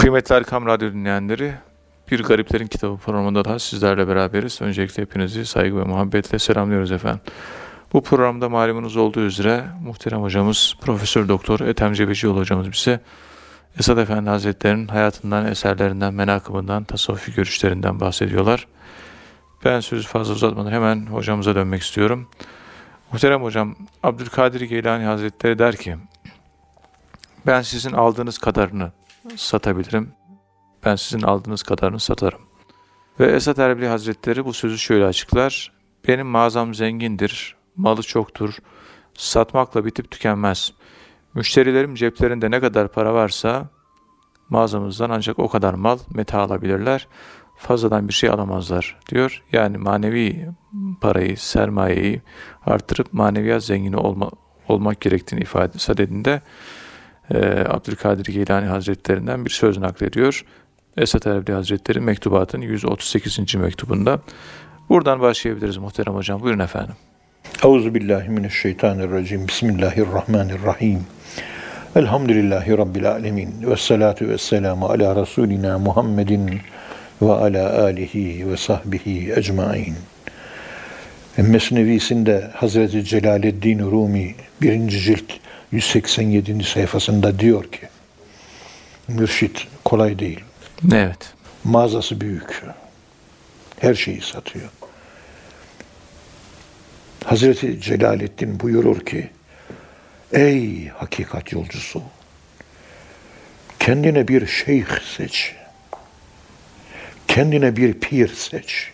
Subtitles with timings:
[0.00, 1.54] Kıymetli Erkam Radyo dinleyenleri,
[2.10, 4.62] Bir Gariplerin Kitabı programında da sizlerle beraberiz.
[4.62, 7.20] Öncelikle hepinizi saygı ve muhabbetle selamlıyoruz efendim.
[7.92, 13.00] Bu programda malumunuz olduğu üzere muhterem hocamız Profesör Doktor Ethem Cebecioğlu hocamız bize
[13.78, 18.66] Esad Efendi Hazretleri'nin hayatından, eserlerinden, menakıbından, tasavvufi görüşlerinden bahsediyorlar.
[19.64, 22.28] Ben sözü fazla uzatmadan hemen hocamıza dönmek istiyorum.
[23.12, 25.96] Muhterem hocam, Abdülkadir Geylani Hazretleri der ki,
[27.46, 28.92] ben sizin aldığınız kadarını
[29.36, 30.12] satabilirim.
[30.84, 32.40] Ben sizin aldığınız kadarını satarım.
[33.20, 35.72] Ve Esat Erbil Hazretleri bu sözü şöyle açıklar.
[36.08, 38.58] Benim mağazam zengindir, malı çoktur,
[39.14, 40.72] satmakla bitip tükenmez.
[41.34, 43.68] Müşterilerim ceplerinde ne kadar para varsa
[44.48, 47.08] mağazamızdan ancak o kadar mal, meta alabilirler.
[47.56, 49.42] Fazladan bir şey alamazlar diyor.
[49.52, 50.48] Yani manevi
[51.00, 52.22] parayı, sermayeyi
[52.66, 54.30] artırıp maneviyat zengini olma,
[54.68, 56.42] olmak gerektiğini ifade sadedinde
[57.34, 60.44] e, Abdülkadir Geylani Hazretlerinden bir söz naklediyor.
[60.96, 63.54] Esat Erbil Hazretleri mektubatın 138.
[63.54, 64.20] mektubunda.
[64.88, 66.40] Buradan başlayabiliriz muhterem hocam.
[66.40, 66.94] Buyurun efendim.
[67.64, 69.48] Euzubillahimineşşeytanirracim.
[69.48, 71.00] Bismillahirrahmanirrahim.
[71.96, 73.54] Elhamdülillahi Rabbil alemin.
[73.62, 76.60] Ve salatu ve selamu ala Resulina Muhammedin
[77.22, 79.94] ve ala alihi ve sahbihi ecmain.
[81.36, 85.32] Mesnevisinde Hazreti Celaleddin Rumi birinci cilt
[85.72, 86.64] 187.
[86.64, 87.88] sayfasında diyor ki
[89.08, 90.40] mürşit kolay değil.
[90.92, 91.34] Evet.
[91.64, 92.62] Mağazası büyük.
[93.80, 94.68] Her şeyi satıyor.
[97.24, 99.30] Hazreti Celaleddin buyurur ki
[100.32, 102.02] Ey hakikat yolcusu
[103.78, 105.54] kendine bir şeyh seç.
[107.28, 108.90] Kendine bir pir seç.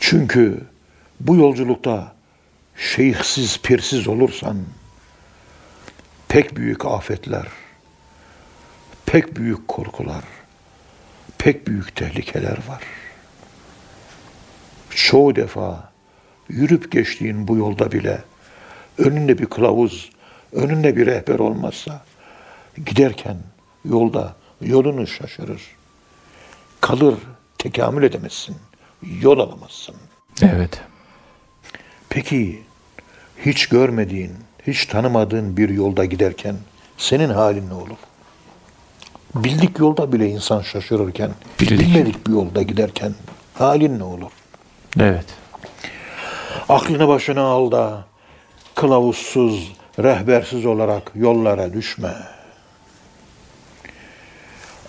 [0.00, 0.60] Çünkü
[1.20, 2.15] bu yolculukta
[2.76, 4.56] şeyhsiz, pirsiz olursan
[6.28, 7.46] pek büyük afetler,
[9.06, 10.24] pek büyük korkular,
[11.38, 12.82] pek büyük tehlikeler var.
[14.90, 15.92] Çoğu defa
[16.48, 18.24] yürüp geçtiğin bu yolda bile
[18.98, 20.10] önünde bir kılavuz,
[20.52, 22.04] önünde bir rehber olmazsa
[22.86, 23.36] giderken
[23.84, 25.62] yolda yolunu şaşırır.
[26.80, 27.14] Kalır,
[27.58, 28.56] tekamül edemezsin.
[29.20, 29.96] Yol alamazsın.
[30.42, 30.80] Evet.
[32.08, 32.65] Peki
[33.44, 34.32] hiç görmediğin,
[34.66, 36.56] hiç tanımadığın bir yolda giderken
[36.98, 37.96] senin halin ne olur?
[39.34, 41.30] Bildik yolda bile insan şaşırırken,
[41.60, 41.80] Bildik.
[41.80, 43.14] bilmedik bir yolda giderken
[43.54, 44.30] halin ne olur?
[45.00, 45.24] Evet.
[46.68, 48.04] Aklını başına al da
[48.74, 52.14] kılavuzsuz, rehbersiz olarak yollara düşme.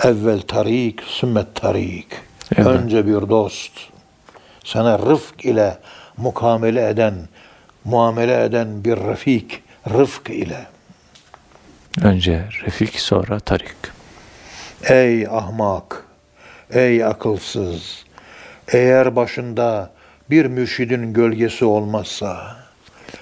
[0.03, 2.07] Evvel tarik, sümmet tarik.
[2.55, 2.67] Evet.
[2.67, 3.71] Önce bir dost.
[4.63, 5.77] Sana rıfk ile
[6.17, 7.13] mukamele eden,
[7.85, 10.65] muamele eden bir refik, rıfk ile.
[12.01, 13.75] Önce Refik sonra Tarik.
[14.83, 16.05] Ey ahmak,
[16.71, 18.05] ey akılsız,
[18.67, 19.91] eğer başında
[20.29, 22.55] bir mürşidin gölgesi olmazsa,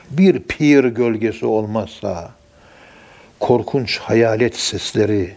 [0.10, 2.32] bir pir gölgesi olmazsa,
[3.40, 5.36] korkunç hayalet sesleri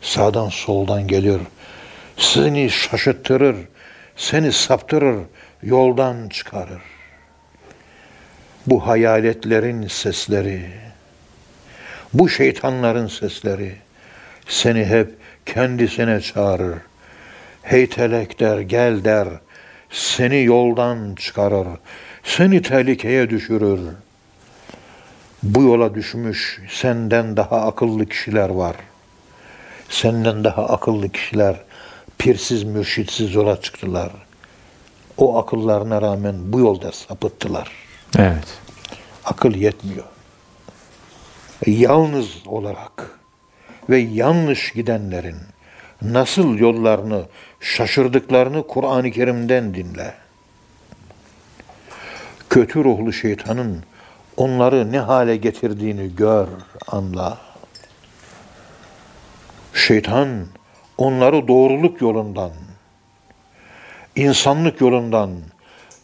[0.00, 1.40] sağdan soldan gelir.
[2.16, 3.56] Seni şaşırtırır,
[4.16, 5.18] seni saptırır,
[5.62, 6.82] yoldan çıkarır.
[8.66, 10.62] Bu hayaletlerin sesleri,
[12.14, 13.72] bu şeytanların sesleri
[14.48, 15.14] seni hep
[15.46, 16.78] kendisine çağırır.
[17.62, 19.28] Heytelek der, gel der,
[19.90, 21.66] seni yoldan çıkarır,
[22.24, 23.80] seni tehlikeye düşürür.
[25.42, 28.76] Bu yola düşmüş senden daha akıllı kişiler var.
[29.88, 31.56] Senden daha akıllı kişiler
[32.18, 34.10] pirsiz mürşitsiz yola çıktılar.
[35.16, 37.85] O akıllarına rağmen bu yolda sapıttılar.
[38.18, 38.58] Evet.
[39.24, 40.04] Akıl yetmiyor.
[41.66, 43.18] Yalnız olarak
[43.90, 45.36] ve yanlış gidenlerin
[46.02, 47.24] nasıl yollarını
[47.60, 50.14] şaşırdıklarını Kur'an-ı Kerim'den dinle.
[52.50, 53.82] Kötü ruhlu şeytanın
[54.36, 56.48] onları ne hale getirdiğini gör,
[56.86, 57.38] anla.
[59.74, 60.46] Şeytan
[60.98, 62.50] onları doğruluk yolundan,
[64.16, 65.30] insanlık yolundan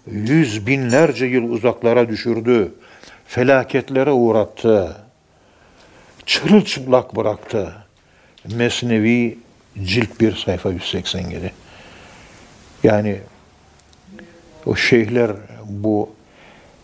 [0.06, 2.74] yüz binlerce yıl uzaklara düşürdü,
[3.26, 4.96] felaketlere uğrattı,
[6.26, 7.74] çırılçıplak bıraktı.
[8.56, 9.38] Mesnevi
[9.82, 11.52] cilt 1 sayfa 187.
[12.84, 13.20] Yani
[14.66, 15.30] o şeyhler
[15.64, 16.10] bu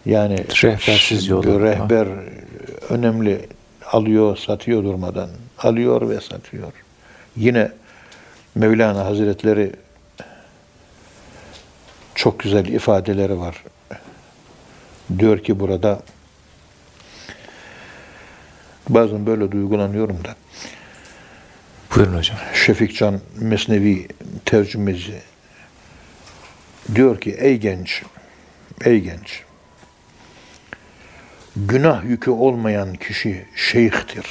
[0.06, 1.60] yani Rehbersiz yolu.
[1.60, 2.08] Rehber
[2.90, 3.40] önemli
[3.92, 5.30] alıyor, satıyor durmadan.
[5.58, 6.72] Alıyor ve satıyor.
[7.36, 7.72] Yine
[8.54, 9.72] Mevlana Hazretleri
[12.18, 13.64] çok güzel ifadeleri var.
[15.18, 16.02] Diyor ki burada
[18.88, 20.34] bazen böyle duygulanıyorum da
[21.96, 22.36] Buyurun hocam.
[22.54, 24.08] Şefikcan Mesnevi
[24.44, 25.14] tercümeci
[26.94, 28.02] diyor ki ey genç,
[28.84, 29.42] ey genç,
[31.56, 34.26] günah yükü olmayan kişi şeyhtir.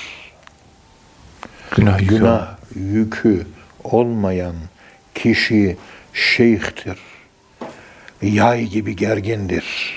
[1.75, 2.15] Günah yükü.
[2.15, 3.47] Günah yükü
[3.83, 4.55] olmayan
[5.15, 5.77] kişi
[6.13, 6.97] şeyhtir.
[8.21, 9.95] Yay gibi gergindir.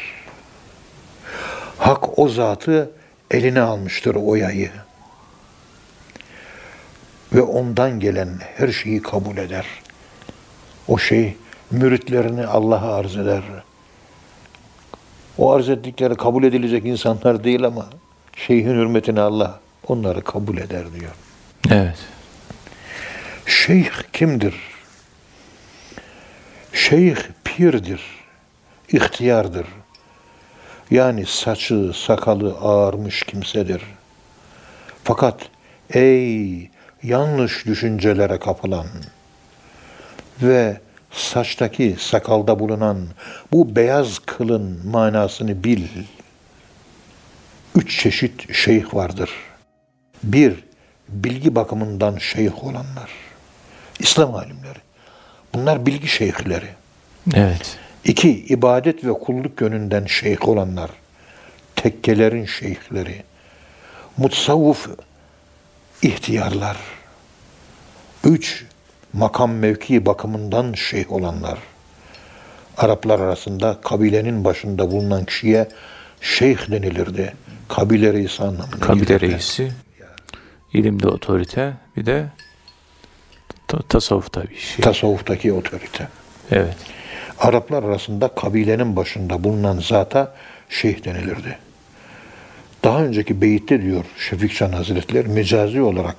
[1.79, 2.91] Hak o zatı
[3.31, 4.71] eline almıştır o yayı.
[7.33, 9.67] Ve ondan gelen her şeyi kabul eder.
[10.89, 11.37] O şey
[11.71, 13.43] müritlerini Allah'a arz eder.
[15.39, 17.87] O arz ettikleri kabul edilecek insanlar değil ama
[18.37, 21.13] şeyhin hürmetine Allah onları kabul eder diyor.
[21.71, 21.99] Evet.
[23.47, 24.55] Şeyh kimdir?
[26.73, 27.17] Şeyh
[27.61, 28.01] pirdir,
[28.89, 29.67] ihtiyardır.
[30.91, 33.83] Yani saçı, sakalı ağarmış kimsedir.
[35.05, 35.41] Fakat
[35.91, 36.71] ey
[37.03, 38.87] yanlış düşüncelere kapılan
[40.43, 40.81] ve
[41.11, 42.99] saçtaki sakalda bulunan
[43.53, 45.89] bu beyaz kılın manasını bil.
[47.75, 49.31] Üç çeşit şeyh vardır.
[50.23, 50.65] Bir,
[51.09, 53.11] bilgi bakımından şeyh olanlar.
[53.99, 54.79] İslam alimleri.
[55.55, 56.80] Bunlar bilgi şeyhleri.
[57.35, 57.79] Evet.
[58.05, 60.91] İki, ibadet ve kulluk yönünden şeyh olanlar.
[61.77, 63.23] Tekkelerin şeyhleri.
[64.17, 64.89] Mutsavvuf
[66.03, 66.77] ihtiyarlar.
[68.25, 68.65] Üç,
[69.13, 71.59] makam mevki bakımından şeyh olanlar.
[72.77, 75.69] Araplar arasında kabilenin başında bulunan kişiye
[76.21, 77.35] şeyh denilirdi.
[77.69, 79.33] Kabile reisi anlamına Kabile gelirdi.
[79.33, 79.73] reisi.
[80.73, 81.73] ilimde otorite.
[81.97, 82.27] Bir de
[83.69, 84.81] ta- tasavvufta bir şey.
[84.85, 86.09] Tasavvuftaki otorite.
[86.51, 86.77] Evet.
[87.41, 90.35] Araplar arasında kabilenin başında bulunan zata
[90.69, 91.59] şeyh denilirdi.
[92.85, 96.17] Daha önceki beyitte diyor Şefikcan Hazretleri mecazi olarak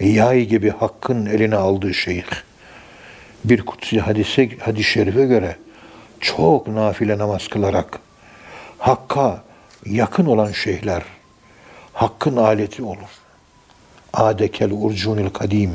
[0.00, 2.24] yay gibi hakkın eline aldığı şeyh.
[3.44, 5.56] Bir kutsi hadise, hadis-i şerife göre
[6.20, 7.98] çok nafile namaz kılarak
[8.78, 9.42] hakka
[9.86, 11.02] yakın olan şeyhler
[11.92, 13.10] hakkın aleti olur.
[14.12, 15.72] Adekel urcunil kadim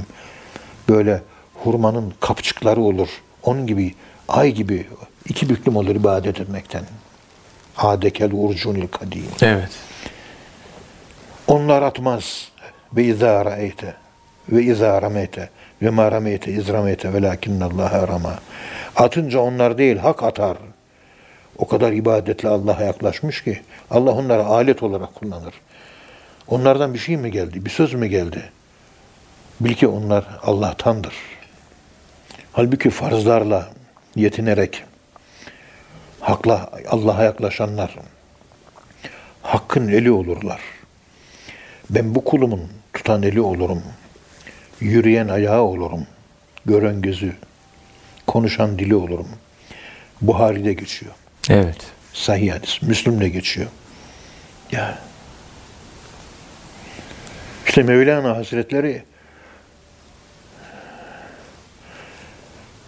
[0.89, 1.21] böyle
[1.53, 3.09] hurmanın kapçıkları olur.
[3.43, 3.95] Onun gibi
[4.29, 4.87] ay gibi
[5.29, 6.83] iki büklüm olur ibadet etmekten.
[7.77, 9.25] Adekel urcunil kadim.
[9.41, 9.69] Evet.
[11.47, 12.51] Onlar atmaz.
[12.95, 13.95] Ve izâ ra'eyte
[14.49, 15.49] ve izâ rameyte
[15.81, 18.39] ve mâ rameyte iz rameyte velâkinnallâhe rama.
[18.95, 20.57] Atınca onlar değil hak atar.
[21.57, 23.61] O kadar ibadetle Allah'a yaklaşmış ki
[23.91, 25.53] Allah onları alet olarak kullanır.
[26.47, 27.65] Onlardan bir şey mi geldi?
[27.65, 28.43] Bir söz mü geldi?
[29.59, 31.13] Bil ki onlar Allah'tandır.
[32.51, 33.69] Halbuki farzlarla
[34.15, 34.83] yetinerek
[36.19, 37.95] hakla Allah'a yaklaşanlar
[39.41, 40.61] hakkın eli olurlar.
[41.89, 42.61] Ben bu kulumun
[42.93, 43.83] tutan eli olurum.
[44.79, 46.07] Yürüyen ayağı olurum.
[46.65, 47.33] Gören gözü,
[48.27, 49.27] konuşan dili olurum.
[50.21, 51.11] Buhari'de geçiyor.
[51.49, 51.77] Evet.
[52.13, 52.81] Sahih hadis.
[52.81, 53.67] Müslüm'de geçiyor.
[54.71, 54.97] Ya.
[57.67, 59.03] İşte Mevlana Hazretleri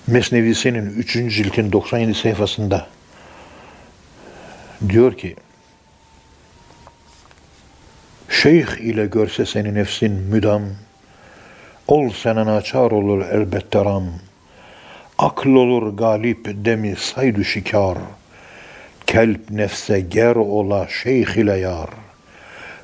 [0.08, 1.14] Mesnevisi'nin 3.
[1.14, 2.88] ciltin 97 sayfasında
[4.90, 5.36] diyor ki
[8.30, 10.64] Şeyh ile görse seni nefsin müdam
[11.88, 14.06] Ol senen açar olur elbette ram.
[15.18, 17.98] Akl olur galip demi saydu şikar.
[19.08, 21.90] Kelp nefse ger ola şeyh ile yar.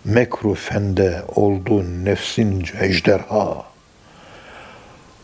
[0.06, 3.73] Mekru fende oldu nefsin ejderha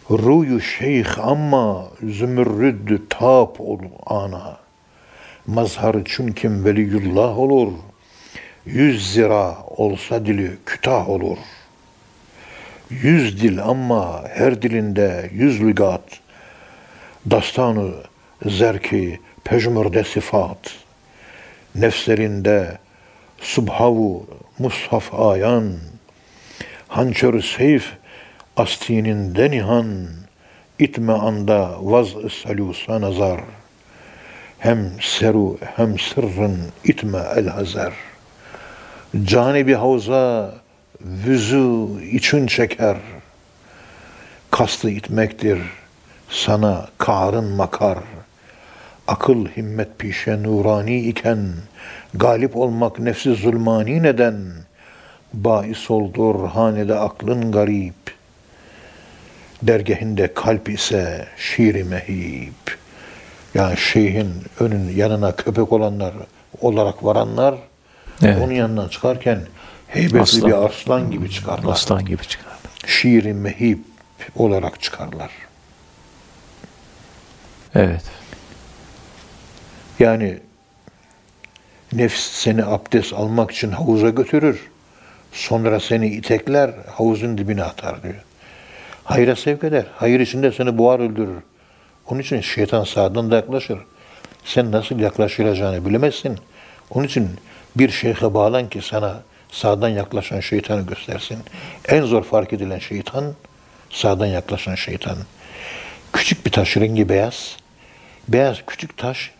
[0.09, 4.57] Ruyu şeyh ama zümürrüddü tap ol ana
[5.47, 7.73] Mazhar çünkü veliyullah olur
[8.65, 11.37] Yüz zira olsa dili kütah olur.
[12.89, 16.19] Yüz dil ama her dilinde yüz lügat.
[17.31, 17.91] Dastanı
[18.45, 20.75] zerki pejmürde sıfat.
[21.75, 22.77] Nefslerinde
[23.41, 24.27] subhavu
[24.59, 25.73] mushaf ayan.
[26.87, 27.93] Hançer seyf
[28.59, 29.87] astinin nihan.
[30.79, 32.07] İtme anda vaz
[32.43, 33.39] salusa nazar.
[34.59, 37.93] Hem seru hem sırrın itme el hazar.
[39.23, 40.55] Canibi havza
[41.01, 42.97] vüzu için çeker.
[44.51, 45.59] Kastı itmektir
[46.29, 47.97] sana karın makar.
[49.07, 51.39] Akıl himmet pişe nurani iken
[52.13, 54.35] galip olmak nefsi zulmani neden?
[55.33, 58.18] Bais oldur hanede aklın garip.
[59.61, 62.77] Dergahinde kalp ise şiiri mehip.
[63.53, 66.13] Yani şeyhin önün yanına köpek olanlar
[66.61, 67.55] olarak varanlar
[68.23, 68.37] Evet.
[68.43, 69.41] onun yanından çıkarken
[69.87, 70.47] heybetli Aslan.
[70.49, 71.73] bir arslan gibi çıkarlar.
[71.73, 72.53] Aslan gibi çıkar.
[72.87, 73.79] Şiiri mehip
[74.35, 75.29] olarak çıkarlar.
[77.75, 78.03] Evet.
[79.99, 80.39] Yani
[81.93, 84.69] nefs seni abdest almak için havuza götürür.
[85.31, 88.23] Sonra seni itekler, havuzun dibine atar diyor.
[89.09, 89.85] Hayra sevk eder.
[89.95, 91.41] Hayır içinde seni boğar öldürür.
[92.07, 93.79] Onun için şeytan sağdan da yaklaşır.
[94.45, 96.37] Sen nasıl yaklaşılacağını bilemezsin.
[96.89, 97.29] Onun için
[97.75, 101.37] bir şeyhe bağlan ki sana sağdan yaklaşan şeytanı göstersin.
[101.87, 103.33] En zor fark edilen şeytan,
[103.89, 105.17] sağdan yaklaşan şeytan.
[106.13, 107.57] Küçük bir taş rengi beyaz.
[108.27, 109.31] Beyaz küçük taş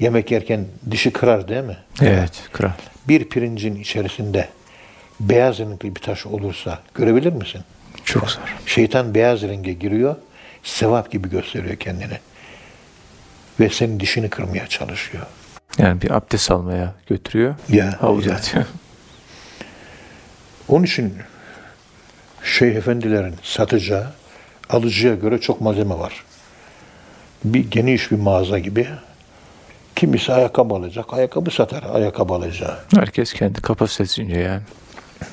[0.00, 1.76] yemek yerken dişi kırar değil mi?
[2.02, 2.42] Evet.
[2.52, 2.70] Kral.
[3.08, 4.48] Bir pirincin içerisinde
[5.20, 7.60] beyaz renkli bir taş olursa görebilir misin?
[8.06, 8.40] Çok zor.
[8.66, 10.16] Şeytan beyaz renge giriyor,
[10.62, 12.18] sevap gibi gösteriyor kendini.
[13.60, 15.26] Ve senin dişini kırmaya çalışıyor.
[15.78, 17.54] Yani bir abdest almaya götürüyor.
[17.68, 18.36] Ya, Havuza ya.
[18.36, 18.64] atıyor.
[20.68, 21.14] Onun için
[22.44, 24.06] şeyh efendilerin satacağı,
[24.70, 26.24] alıcıya göre çok malzeme var.
[27.44, 28.88] Bir geniş bir mağaza gibi.
[29.96, 32.78] Kimisi ayakkabı alacak, ayakkabı satar ayakkabı alacağı.
[32.94, 34.62] Herkes kendi kapasitesince yani.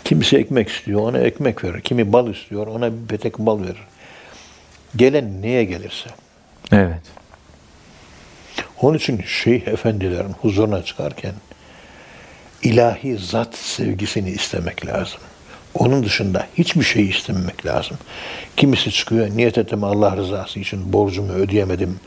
[0.03, 1.81] Kimisi ekmek istiyor, ona ekmek verir.
[1.81, 3.83] Kimi bal istiyor, ona bir petek bal verir.
[4.95, 6.09] Gelen neye gelirse.
[6.71, 7.01] Evet.
[8.81, 11.33] Onun için şeyh efendilerin huzuruna çıkarken
[12.63, 15.19] ilahi zat sevgisini istemek lazım.
[15.73, 17.97] Onun dışında hiçbir şey istememek lazım.
[18.57, 21.99] Kimisi çıkıyor, niyet ettim Allah rızası için borcumu ödeyemedim.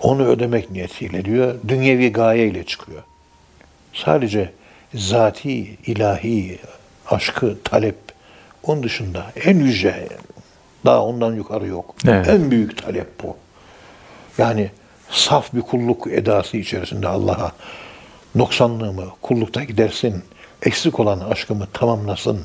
[0.00, 3.02] Onu ödemek niyetiyle diyor, dünyevi gayeyle çıkıyor.
[3.92, 4.52] Sadece
[4.94, 6.58] zati, ilahi,
[7.10, 7.96] aşkı, talep,
[8.62, 10.08] onun dışında en yüce,
[10.84, 11.94] daha ondan yukarı yok.
[12.08, 12.28] Evet.
[12.28, 13.36] En büyük talep bu.
[14.38, 14.70] Yani
[15.10, 17.52] saf bir kulluk edası içerisinde Allah'a
[18.34, 20.24] noksanlığımı kullukta gidersin,
[20.62, 22.40] eksik olan aşkımı tamamlasın,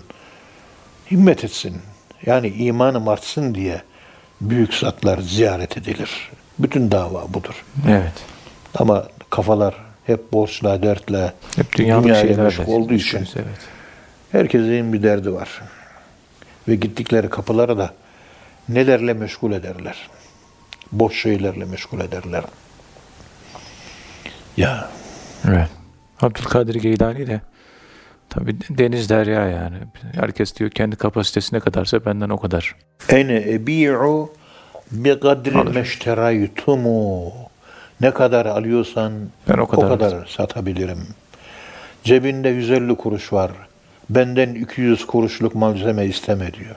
[1.11, 1.77] himmet etsin.
[2.25, 3.81] Yani imanım artsın diye
[4.41, 6.31] büyük zatlar ziyaret edilir.
[6.59, 7.65] Bütün dava budur.
[7.89, 8.13] Evet.
[8.75, 9.75] Ama kafalar
[10.05, 13.47] hep borçla, dertle, Hep dünyalık şeylerle meşgul olduğu için Evet.
[14.31, 15.61] Herkesin bir derdi var.
[16.67, 17.93] Ve gittikleri kapılara da
[18.69, 20.09] nelerle meşgul ederler.
[20.91, 22.43] Boş şeylerle meşgul ederler.
[24.57, 24.89] Ya
[25.47, 25.69] Evet.
[26.21, 27.41] Abdülkadir Geylani de
[28.29, 29.77] tabi deniz derya yani.
[30.15, 32.75] Herkes diyor kendi kapasitesine kadarsa benden o kadar.
[33.09, 34.33] ene ebi'u
[34.91, 37.33] bi kadri meşteraytumu
[38.01, 39.13] ne kadar alıyorsan
[39.49, 41.07] Ben o kadar o kadar satabilirim.
[42.03, 43.51] Cebinde 150 kuruş var.
[44.15, 46.75] Benden 200 kuruşluk malzeme isteme diyor.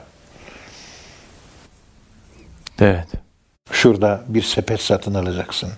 [2.79, 3.07] Evet.
[3.71, 5.71] Şurada bir sepet satın alacaksın.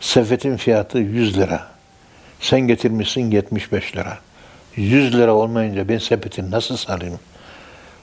[0.00, 1.66] Sepetin fiyatı 100 lira.
[2.40, 4.18] Sen getirmişsin 75 lira.
[4.76, 7.20] 100 lira olmayınca ben sepeti nasıl salayım?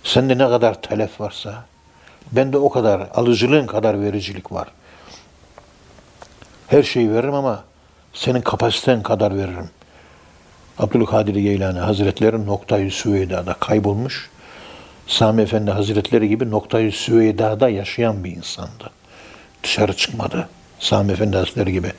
[0.04, 1.66] Sende ne kadar telef varsa
[2.32, 4.68] bende o kadar alıcılığın kadar vericilik var.
[6.68, 7.64] Her şeyi veririm ama
[8.14, 9.70] senin kapasiten kadar veririm.
[10.80, 14.30] Abdülkadir Geylani Hazretleri noktayı Süveyda'da kaybolmuş.
[15.08, 18.90] Sami Efendi Hazretleri gibi noktayı Süveyda'da yaşayan bir insandı.
[19.64, 20.50] Dışarı çıkmadı.
[20.80, 21.92] Sami Efendi Hazretleri gibi.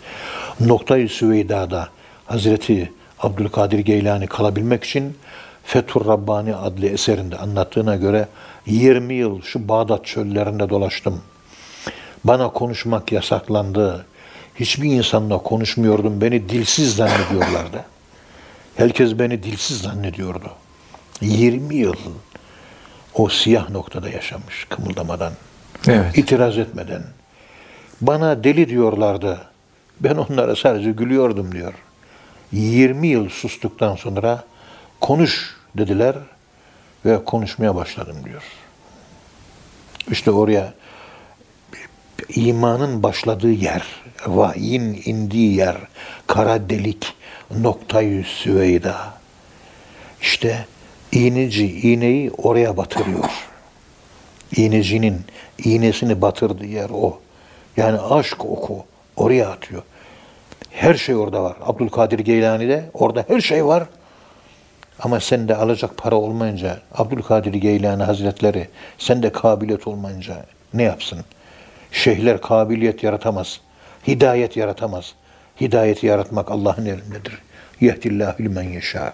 [0.61, 1.89] Noktayı Süveyda'da
[2.27, 5.17] Hazreti Abdülkadir Geylani kalabilmek için
[5.65, 8.29] Fethur Rabbani adlı eserinde anlattığına göre
[8.67, 11.21] 20 yıl şu Bağdat çöllerinde dolaştım.
[12.25, 14.07] Bana konuşmak yasaklandı.
[14.61, 16.21] Hiçbir insanla konuşmuyordum.
[16.21, 17.85] Beni dilsiz zannediyorlardı.
[18.79, 20.51] Herkes beni dilsiz zannediyordu.
[21.21, 21.95] 20 yıl
[23.15, 25.33] o siyah noktada yaşamış kımıldamadan,
[25.89, 26.19] Evet.
[26.19, 27.03] itiraz etmeden.
[28.01, 29.41] Bana deli diyorlardı.
[30.01, 31.75] Ben onlara sadece gülüyordum diyor.
[32.53, 34.45] 20 yıl sustuktan sonra
[35.01, 36.17] konuş dediler
[37.05, 38.43] ve konuşmaya başladım diyor.
[40.11, 40.75] İşte oraya
[42.29, 43.87] imanın başladığı yer,
[44.27, 45.77] vahiyin indiği yer,
[46.27, 47.15] kara delik,
[47.51, 48.97] noktayı süveyda.
[50.21, 50.67] İşte
[51.13, 53.31] iğneci iğneyi oraya batırıyor.
[54.57, 55.21] İğnecinin
[55.65, 57.21] iğnesini batırdığı yer o.
[57.77, 58.85] Yani aşk oku
[59.17, 59.83] oraya atıyor.
[60.71, 61.57] Her şey orada var.
[61.63, 63.85] Abdülkadir Geylani'de orada her şey var.
[65.01, 71.25] Ama sende alacak para olmayınca Abdülkadir Geylani Hazretleri sende kabiliyet olmayınca ne yapsın?
[71.93, 73.61] Şeyhler kabiliyet yaratamaz.
[74.09, 75.15] Hidayet yaratamaz.
[75.61, 77.39] Hidayeti yaratmak Allah'ın elindedir.
[77.81, 79.13] Yehdillâhü men yeşâ.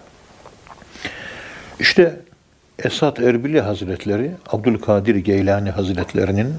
[1.79, 2.19] İşte
[2.79, 6.53] Esat Erbili Hazretleri, Abdülkadir Geylani Hazretlerinin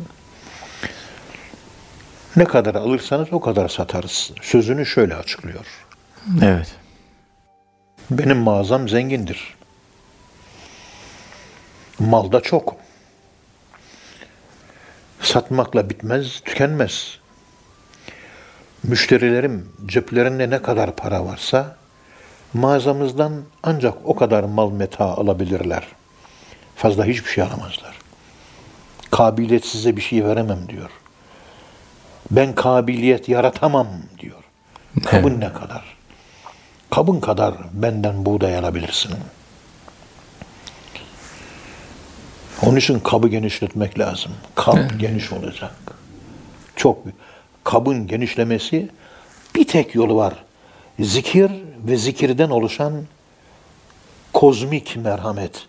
[2.37, 4.33] ne kadar alırsanız o kadar satarız.
[4.43, 5.67] Sözünü şöyle açıklıyor.
[6.43, 6.75] Evet.
[8.11, 9.55] Benim mağazam zengindir.
[11.99, 12.77] Mal da çok.
[15.21, 17.19] satmakla bitmez, tükenmez.
[18.87, 21.77] Müşterilerim ceplerinde ne kadar para varsa
[22.55, 25.87] mağazamızdan ancak o kadar mal meta alabilirler.
[26.77, 27.95] Fazla hiçbir şey alamazlar.
[29.11, 30.91] Kabiliyet size bir şey veremem diyor.
[32.31, 33.89] Ben kabiliyet yaratamam
[34.19, 34.45] diyor.
[35.05, 35.97] Kabın ne kadar?
[36.91, 39.15] Kabın kadar benden buğday alabilirsin.
[42.63, 44.33] Onun için kabı genişletmek lazım.
[44.55, 45.75] Kab geniş olacak.
[46.77, 47.26] Çok büyük.
[47.67, 48.89] Kabın genişlemesi
[49.55, 50.35] bir tek yolu var.
[51.01, 52.93] Zikir ve zikirden oluşan
[54.33, 55.67] kozmik merhamet,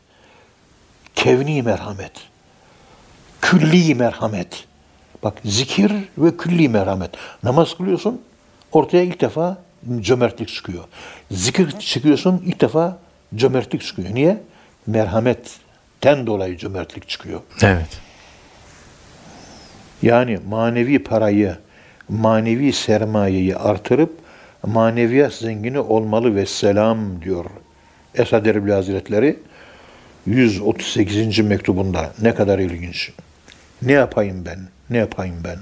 [1.16, 2.12] kevni merhamet,
[3.42, 4.66] külli merhamet.
[5.24, 7.12] Bak zikir ve külli merhamet.
[7.44, 8.22] Namaz kılıyorsun,
[8.72, 9.58] ortaya ilk defa
[10.00, 10.84] cömertlik çıkıyor.
[11.32, 13.00] Zikir çıkıyorsun, ilk defa
[13.36, 14.16] cömertlik çıkıyor.
[14.16, 14.44] Niye?
[14.88, 17.42] Merhametten dolayı cömertlik çıkıyor.
[17.62, 18.00] Evet.
[20.02, 21.58] Yani manevi parayı,
[22.10, 24.20] manevi sermayeyi artırıp
[24.64, 27.46] maneviyat zengini olmalı ve selam diyor
[28.16, 29.40] Esad Erbil Hazretleri
[30.26, 31.40] 138.
[31.40, 32.14] mektubunda.
[32.22, 33.12] Ne kadar ilginç.
[33.82, 34.60] Ne yapayım ben?
[34.90, 35.60] Ne yapayım ben?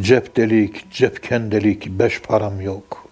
[0.00, 3.08] Cep delik, cepken delik, beş param yok.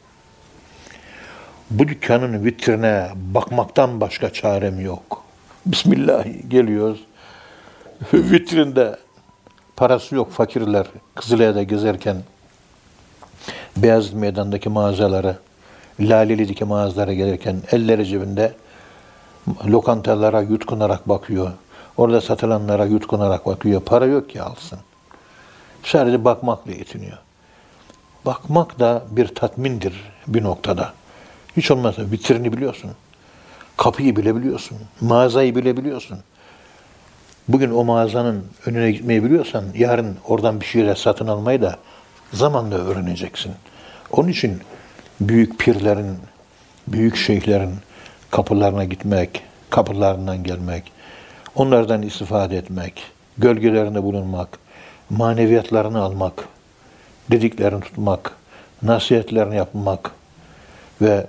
[1.71, 5.25] Bu dükkanın vitrine bakmaktan başka çarem yok.
[5.67, 7.05] Bismillah geliyoruz.
[8.13, 8.97] Vitrinde
[9.79, 12.17] parası yok fakirler Kızılay'da gezerken
[13.77, 15.37] Beyazıt Meydan'daki mağazalara,
[16.01, 18.55] Laleli'deki mağazalara gelirken elleri cebinde
[19.67, 21.53] lokantalara yutkunarak bakıyor.
[21.97, 23.81] Orada satılanlara yutkunarak bakıyor.
[23.81, 24.79] Para yok ki alsın.
[25.83, 27.19] Sadece bakmakla yetiniyor.
[28.27, 29.95] Bakmak da bir tatmindir
[30.27, 30.93] bir noktada.
[31.57, 32.91] Hiç olmazsa vitrini biliyorsun.
[33.77, 34.79] Kapıyı bilebiliyorsun.
[35.01, 36.19] Mağazayı bilebiliyorsun.
[37.49, 41.77] Bugün o mağazanın önüne gitmeyi biliyorsan yarın oradan bir şeyler satın almayı da
[42.33, 43.53] zamanla öğreneceksin.
[44.11, 44.61] Onun için
[45.21, 46.17] büyük pirlerin,
[46.89, 47.75] büyük şeyhlerin
[48.31, 50.93] kapılarına gitmek, kapılarından gelmek,
[51.55, 53.03] onlardan istifade etmek,
[53.39, 54.59] gölgelerinde bulunmak,
[55.11, 56.49] maneviyatlarını almak,
[57.31, 58.33] dediklerini tutmak,
[58.83, 60.11] nasihatlerini yapmak
[61.03, 61.27] ve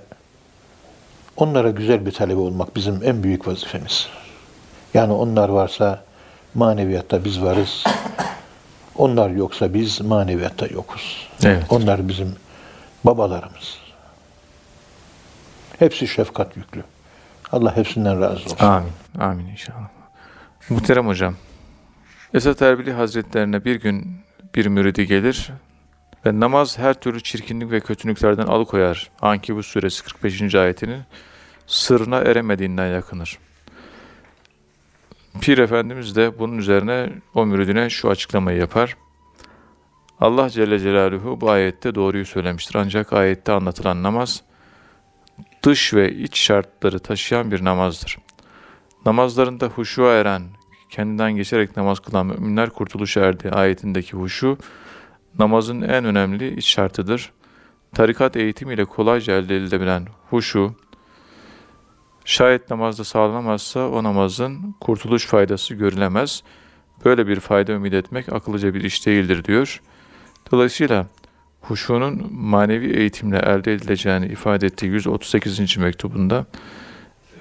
[1.36, 4.08] onlara güzel bir talebe olmak bizim en büyük vazifemiz.
[4.94, 6.09] Yani onlar varsa
[6.54, 7.84] maneviyatta biz varız.
[8.96, 11.28] Onlar yoksa biz maneviyatta yokuz.
[11.44, 11.64] Evet.
[11.70, 12.36] Onlar bizim
[13.04, 13.78] babalarımız.
[15.78, 16.84] Hepsi şefkat yüklü.
[17.52, 18.66] Allah hepsinden razı olsun.
[18.66, 18.92] Amin.
[19.18, 19.88] Amin inşallah.
[20.68, 21.34] Muhterem hocam.
[22.34, 24.20] Esat Erbili Hazretlerine bir gün
[24.54, 25.50] bir müridi gelir
[26.26, 29.10] ve namaz her türlü çirkinlik ve kötülüklerden alıkoyar.
[29.22, 30.54] Ankebut suresi 45.
[30.54, 31.02] ayetinin
[31.66, 33.38] sırrına eremediğinden yakınır.
[35.40, 38.96] Pir Efendimiz de bunun üzerine o müridine şu açıklamayı yapar.
[40.20, 42.74] Allah Celle Celaluhu bu ayette doğruyu söylemiştir.
[42.74, 44.42] Ancak ayette anlatılan namaz
[45.62, 48.18] dış ve iç şartları taşıyan bir namazdır.
[49.06, 50.42] Namazlarında huşuğa eren,
[50.90, 53.50] kendinden geçerek namaz kılan müminler kurtuluşa erdi.
[53.50, 54.58] Ayetindeki huşu,
[55.38, 57.32] namazın en önemli iç şartıdır.
[57.94, 60.74] Tarikat eğitimiyle kolayca elde edilebilen huşu,
[62.30, 66.42] şayet namazda sağlanamazsa o namazın kurtuluş faydası görülemez.
[67.04, 69.80] Böyle bir fayda ümit etmek akıllıca bir iş değildir diyor.
[70.52, 71.06] Dolayısıyla
[71.60, 75.76] huşunun manevi eğitimle elde edileceğini ifade ettiği 138.
[75.76, 76.46] mektubunda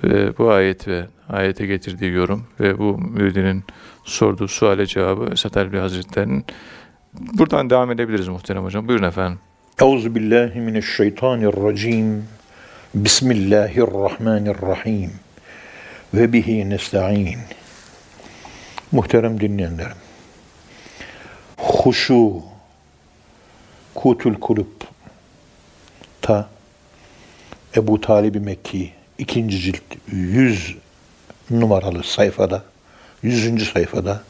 [0.04, 3.64] ve bu ayet ve ayete getirdiği yorum ve bu müridinin
[4.04, 6.46] sorduğu suale cevabı Esat Erbil Hazretleri'nin
[7.14, 8.88] buradan devam edebiliriz muhterem hocam.
[8.88, 9.40] Buyurun efendim.
[9.82, 12.39] Euzu billahi mineşşeytanirracim.
[12.94, 15.12] Bismillahirrahmanirrahim.
[16.14, 17.40] Ve bihi nesta'in.
[18.92, 19.98] Muhterem dinleyenlerim.
[21.58, 22.42] Huşu
[23.96, 24.68] Kutül Kulüp
[26.22, 26.50] ta
[27.76, 30.76] Ebu Talib-i Mekki ikinci cilt 100
[31.50, 32.64] numaralı sayfada
[33.24, 33.72] 100.
[33.74, 34.24] sayfada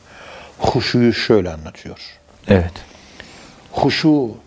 [0.57, 1.99] huşuyu şöyle anlatıyor.
[2.47, 2.73] Evet.
[3.71, 4.37] Huşu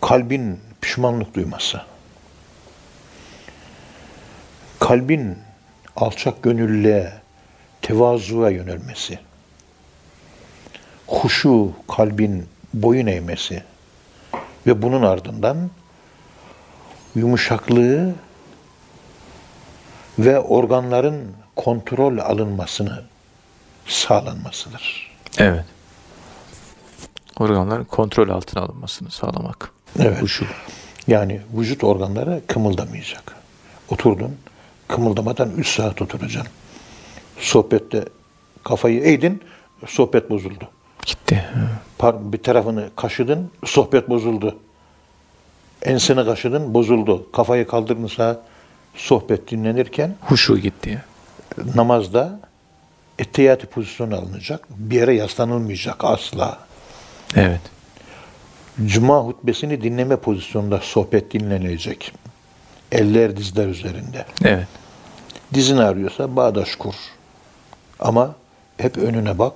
[0.00, 1.80] kalbin pişmanlık duyması.
[4.90, 5.38] Kalbin
[5.96, 7.12] alçak gönüllüğe,
[7.82, 9.18] tevazuya yönelmesi.
[11.06, 13.62] Huşu kalbin boyun eğmesi
[14.66, 15.70] ve bunun ardından
[17.14, 18.14] yumuşaklığı
[20.18, 23.02] ve organların kontrol alınmasını
[23.86, 25.12] sağlanmasıdır.
[25.38, 25.64] Evet.
[27.38, 29.72] Organların kontrol altına alınmasını sağlamak.
[29.98, 30.22] Evet.
[30.22, 30.46] Bu şu.
[31.06, 33.36] Yani vücut organları kımıldamayacak.
[33.88, 34.36] Oturdun,
[34.90, 36.52] kımıldamadan 3 saat oturacaksın.
[37.38, 38.04] Sohbette
[38.64, 39.42] kafayı eğdin,
[39.86, 40.68] sohbet bozuldu.
[41.06, 41.44] Gitti.
[41.98, 44.56] Par- bir tarafını kaşıdın, sohbet bozuldu.
[45.82, 47.32] Ensini kaşıdın, bozuldu.
[47.32, 48.40] Kafayı kaldırdın sağa,
[48.94, 51.04] sohbet dinlenirken Huşu gitti.
[51.74, 52.40] namazda
[53.18, 54.64] ettehiyatı pozisyonu alınacak.
[54.70, 56.58] Bir yere yaslanılmayacak asla.
[57.36, 57.60] Evet.
[58.86, 62.12] Cuma hutbesini dinleme pozisyonunda sohbet dinlenilecek.
[62.92, 64.24] Eller dizler üzerinde.
[64.44, 64.66] Evet.
[65.54, 66.94] Dizin ağrıyorsa bağdaş kur.
[68.00, 68.34] Ama
[68.76, 69.52] hep önüne bak.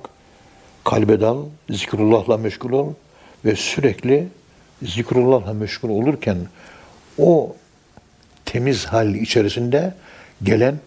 [0.85, 2.93] Kalbe dal, zikrullahla meşgul ol
[3.45, 4.29] ve sürekli
[4.83, 6.37] zikrullahla meşgul olurken
[7.19, 7.57] o
[8.45, 9.95] temiz hal içerisinde
[10.43, 10.79] gelen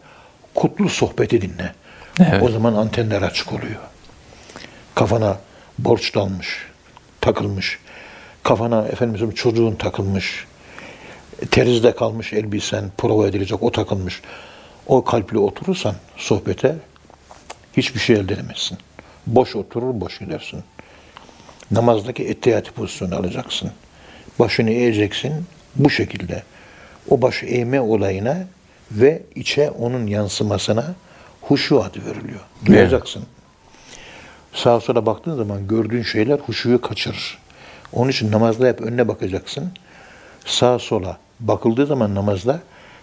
[0.56, 1.74] kutlu sohbeti dinle.
[2.20, 2.44] Evet.
[2.44, 3.82] O zaman antenler açık oluyor.
[4.96, 5.38] Kafana
[5.80, 6.66] borç dalmış,
[7.22, 7.80] takılmış.
[8.44, 10.46] Kafana efendimizin çocuğun takılmış.
[11.52, 14.22] Terizde kalmış elbisen prova edilecek o takılmış.
[14.88, 16.76] O kalple oturursan sohbete
[17.78, 18.78] hiçbir şey elde edemezsin.
[19.28, 20.64] Boş oturur, boş gidersin.
[21.72, 23.72] Namazdaki ettehiyatı pozisyonu alacaksın.
[24.40, 25.46] Başını eğeceksin
[25.76, 26.44] bu şekilde.
[27.10, 28.38] O baş eğme olayına
[28.92, 30.96] ve içe onun yansımasına
[31.42, 32.40] huşu adı veriliyor.
[32.66, 33.24] Duyacaksın.
[34.54, 37.38] Sağa sola baktığın zaman gördüğün şeyler huşuyu kaçırır.
[37.94, 39.72] Onun için namazda hep önüne bakacaksın.
[40.46, 42.60] Sağa sola bakıldığı zaman namazda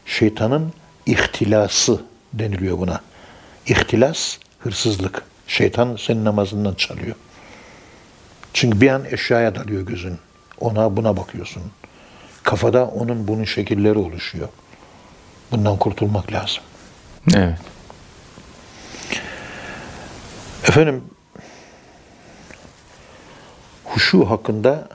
[0.07, 0.73] şeytanın
[1.07, 2.01] ihtilası
[2.33, 3.01] deniliyor buna.
[3.67, 5.23] İhtilas, hırsızlık.
[5.47, 7.17] Şeytan senin namazından çalıyor.
[8.53, 10.19] Çünkü bir an eşyaya dalıyor gözün.
[10.61, 11.63] Ona buna bakıyorsun.
[12.43, 14.49] Kafada onun bunun şekilleri oluşuyor.
[15.51, 16.63] Bundan kurtulmak lazım.
[17.35, 17.59] Evet.
[20.69, 21.05] Efendim
[23.85, 24.89] huşu hakkında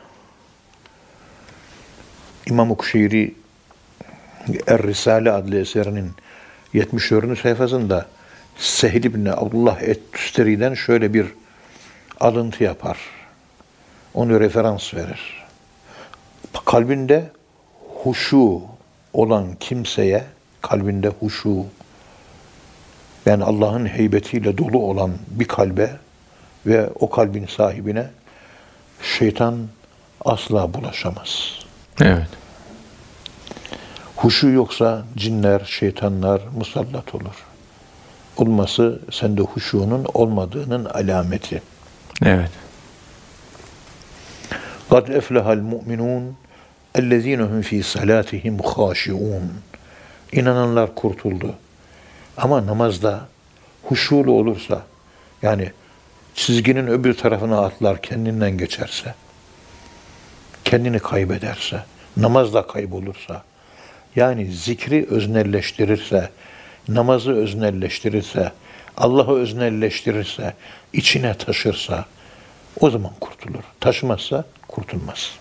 [2.46, 3.36] İmam-ı Kuşeyri
[4.68, 6.12] Er-Risale adlı eserinin
[6.74, 7.40] 74.
[7.40, 8.06] sayfasında
[8.58, 11.26] Sehil ibn Abdullah et-Tüsteri'den şöyle bir
[12.20, 12.98] alıntı yapar.
[14.14, 15.46] Onu referans verir.
[16.66, 17.32] Kalbinde
[18.04, 18.62] huşu
[19.14, 20.24] olan kimseye,
[20.62, 21.66] kalbinde huşu,
[23.26, 25.90] yani Allah'ın heybetiyle dolu olan bir kalbe
[26.66, 28.08] ve o kalbin sahibine
[29.04, 29.68] şeytan
[30.26, 31.60] asla bulaşamaz.
[32.02, 32.39] Evet.
[34.19, 37.45] Huşu yoksa cinler, şeytanlar musallat olur.
[38.37, 41.63] Olması sende huşunun olmadığının alameti.
[42.25, 42.51] Evet.
[44.91, 46.33] قَدْ اَفْلَهَا الْمُؤْمِنُونَ
[46.95, 49.43] اَلَّذ۪ينَ هُمْ ف۪ي صَلَاتِهِمْ خَاشِعُونَ
[50.33, 51.55] İnananlar kurtuldu.
[52.37, 53.21] Ama namazda
[53.83, 54.83] huşulu olursa,
[55.43, 55.73] yani
[56.35, 59.15] çizginin öbür tarafına atlar kendinden geçerse,
[60.65, 61.85] kendini kaybederse,
[62.17, 63.43] namazda kaybolursa,
[64.20, 66.30] yani zikri öznelleştirirse,
[66.88, 68.52] namazı öznelleştirirse,
[68.98, 70.54] Allah'ı öznelleştirirse,
[70.94, 72.06] içine taşırsa,
[72.80, 73.64] o zaman kurtulur.
[73.80, 75.32] Taşımazsa kurtulmaz.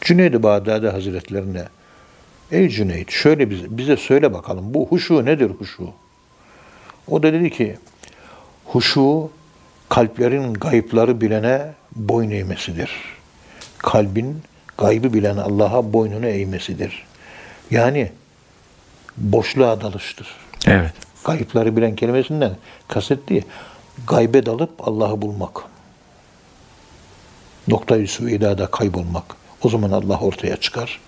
[0.00, 1.64] Cüneyd-i Bağdadi Hazretlerine
[2.52, 5.90] Ey Cüneyt şöyle bize, bize söyle bakalım bu huşu nedir huşu?
[7.08, 7.78] O da dedi ki
[8.64, 9.30] huşu
[9.88, 12.90] kalplerin gayıpları bilene boyun eğmesidir.
[13.78, 14.42] Kalbin
[14.78, 17.07] gaybı bilen Allah'a boynunu eğmesidir.
[17.70, 18.12] Yani
[19.16, 20.28] boşluğa dalıştır.
[20.66, 20.92] Evet.
[21.24, 22.56] Gayıpları bilen kelimesinden
[22.88, 23.44] kastettiği
[24.06, 25.64] gaybe dalıp Allah'ı bulmak.
[27.68, 29.24] Noktayı süidada kaybolmak.
[29.62, 31.00] O zaman Allah ortaya çıkar.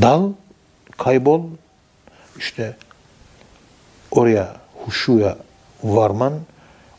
[0.00, 0.32] Dal,
[0.98, 1.42] kaybol,
[2.38, 2.76] işte
[4.10, 5.36] oraya huşuya
[5.82, 6.32] varman,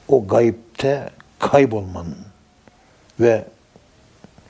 [0.08, 2.08] o gayipte kaybolman
[3.20, 3.46] ve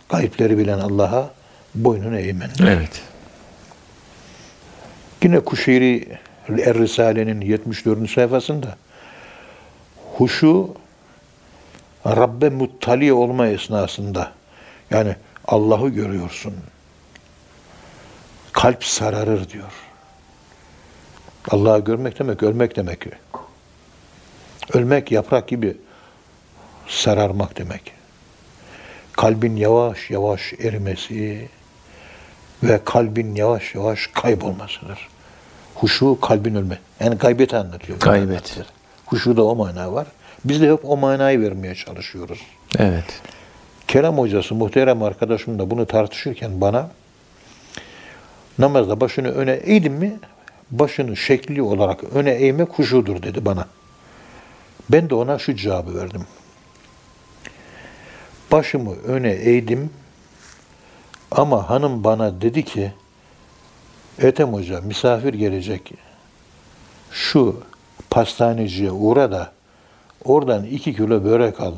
[0.09, 1.29] gayipleri bilen Allah'a
[1.75, 2.49] boynunu eğmen.
[2.59, 3.12] Evet.
[5.23, 6.07] Yine Kuşeyri
[6.49, 8.09] Er-Risale'nin 74.
[8.09, 8.77] sayfasında
[10.17, 10.75] huşu
[12.05, 14.31] Rabbe muttali olma esnasında
[14.91, 16.53] yani Allah'ı görüyorsun.
[18.51, 19.71] Kalp sararır diyor.
[21.49, 23.05] Allah'ı görmek demek ölmek demek.
[24.73, 25.77] Ölmek yaprak gibi
[26.87, 27.91] sararmak demek.
[29.11, 31.49] Kalbin yavaş yavaş erimesi
[32.63, 35.12] ve kalbin yavaş yavaş kaybolmasıdır.
[35.83, 36.79] Huşu kalbin ölme.
[36.99, 37.99] Yani gaybeti anlatıyor.
[37.99, 38.57] Gaybet.
[39.05, 40.07] Huşuda o mana var.
[40.45, 42.39] Biz de hep o manayı vermeye çalışıyoruz.
[42.79, 43.21] Evet.
[43.87, 46.89] Kerem hocası muhterem arkadaşım da bunu tartışırken bana
[48.59, 50.19] namazda başını öne eğdin mi
[50.71, 53.67] başını şekli olarak öne eğmek huşudur dedi bana.
[54.89, 56.25] Ben de ona şu cevabı verdim.
[58.51, 59.89] Başımı öne eğdim
[61.31, 62.93] ama hanım bana dedi ki
[64.19, 65.93] Ethem Hoca misafir gelecek.
[67.11, 67.63] Şu
[68.09, 69.51] pastaneciye uğra da
[70.25, 71.73] Oradan iki kilo börek al.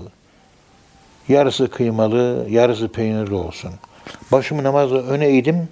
[1.28, 3.72] Yarısı kıymalı, yarısı peynirli olsun.
[4.32, 5.68] Başımı namaza öne eğdim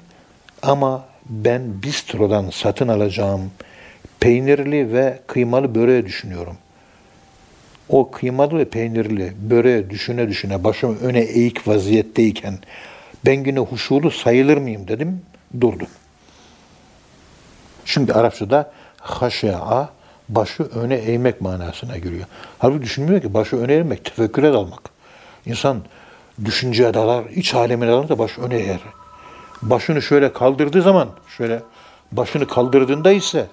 [0.61, 3.51] ama ben bistrodan satın alacağım
[4.19, 6.57] peynirli ve kıymalı böreği düşünüyorum.
[7.89, 12.57] O kıymalı ve peynirli böreği düşüne düşüne başım öne eğik vaziyetteyken
[13.25, 15.21] ben yine huşulu sayılır mıyım dedim,
[15.61, 15.87] durdum.
[17.85, 19.89] Çünkü Arapçada haşa
[20.29, 22.25] başı öne eğmek manasına geliyor.
[22.59, 24.81] Halbuki düşünmüyor ki başı öne eğmek, tefekküre dalmak.
[25.45, 25.81] İnsan
[26.45, 28.79] düşünceye dalar, iç alemine dalar da baş öne eğer.
[29.61, 31.61] Başını şöyle kaldırdığı zaman, şöyle
[32.11, 33.47] başını kaldırdığında ise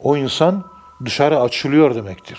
[0.00, 0.64] o insan
[1.04, 2.38] dışarı açılıyor demektir.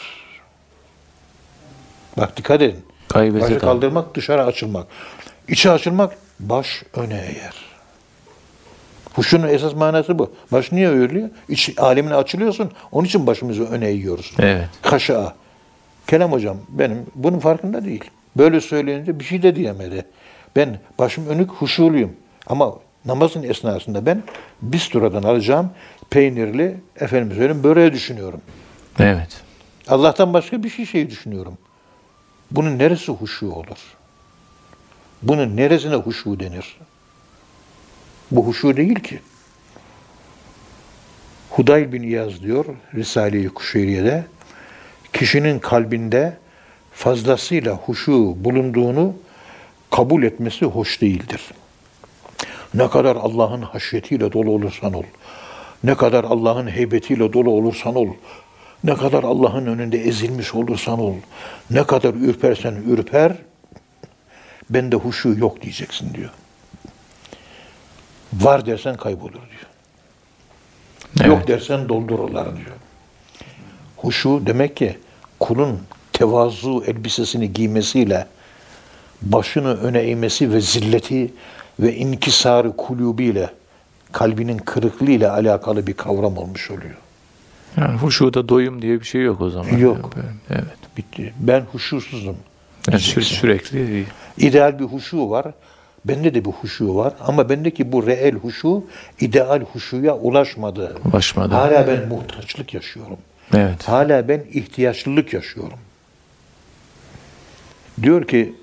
[2.18, 2.86] Bak dikkat edin.
[3.10, 4.88] Gaybete Başı kaldırmak, dışarı açılmak.
[5.48, 7.67] İçe açılmak, baş öne eğer.
[9.18, 10.32] Huşunun esas manası bu.
[10.52, 11.30] Baş niye eğiliyor?
[11.50, 12.72] İç alemine açılıyorsun.
[12.92, 14.34] Onun için başımızı öne eğiyoruz.
[14.40, 14.68] Evet.
[14.82, 15.36] Kaşa.
[16.08, 18.04] Kelam hocam benim bunun farkında değil.
[18.38, 20.06] Böyle söyleyince bir şey de diyemedi.
[20.56, 22.14] Ben başım önük huşuluyum.
[22.48, 22.74] Ama
[23.06, 24.24] namazın esnasında ben
[24.62, 25.70] bistrodan alacağım
[26.10, 28.42] peynirli efendim söyleyeyim böreği düşünüyorum.
[29.00, 29.42] Evet.
[29.88, 31.58] Allah'tan başka bir şey şey düşünüyorum.
[32.52, 33.78] Bunun neresi huşu olur?
[35.22, 36.78] Bunun neresine huşu denir?
[38.32, 39.20] Bu huşu değil ki.
[41.50, 44.26] Hudayl bin İyaz diyor Risale-i Kuşeyriye'de
[45.14, 46.38] kişinin kalbinde
[46.92, 49.14] fazlasıyla huşu bulunduğunu
[49.92, 51.42] kabul etmesi hoş değildir.
[52.74, 55.04] Ne kadar Allah'ın haşyetiyle dolu olursan ol,
[55.84, 58.08] ne kadar Allah'ın heybetiyle dolu olursan ol,
[58.84, 61.16] ne kadar Allah'ın önünde ezilmiş olursan ol,
[61.72, 63.36] ne kadar ürpersen ürper,
[64.70, 66.30] bende huşu yok diyeceksin diyor.
[68.34, 69.68] Var dersen kaybolur diyor.
[71.20, 71.28] Evet.
[71.28, 72.72] Yok dersen doldururlar diyor.
[73.98, 74.98] Huşu demek ki
[75.40, 75.80] kulun
[76.14, 78.28] tevazu elbisesini giymesiyle
[79.22, 81.34] başını öne eğmesi ve zilleti
[81.80, 83.50] ve inkisarı kulubiyle
[84.12, 86.96] kalbinin kırıklığıyla alakalı bir kavram olmuş oluyor.
[87.78, 89.78] Yani huşuda doyum diye bir şey yok o zaman.
[89.78, 90.14] Yok.
[90.50, 90.64] Evet.
[90.98, 91.34] Bitti.
[91.40, 92.38] Ben huşusuzum.
[92.92, 94.06] Yani sü- sürekli
[94.38, 95.46] İdeal bir huşu var.
[96.08, 97.14] Bende de bir huşu var.
[97.20, 98.84] Ama bendeki bu reel huşu
[99.20, 100.96] ideal huşuya ulaşmadı.
[101.12, 101.56] ulaşmadı.
[101.56, 103.18] Hala ben muhtaçlık yaşıyorum.
[103.54, 103.88] Evet.
[103.88, 105.80] Hala ben ihtiyaçlılık yaşıyorum.
[108.02, 108.56] Diyor ki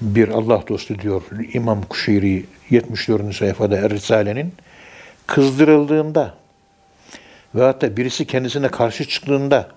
[0.00, 1.22] bir Allah dostu diyor
[1.52, 3.34] İmam Kuşeyri 74.
[3.34, 4.52] sayfada Er Risale'nin
[5.26, 6.34] kızdırıldığında
[7.54, 9.68] ve hatta birisi kendisine karşı çıktığında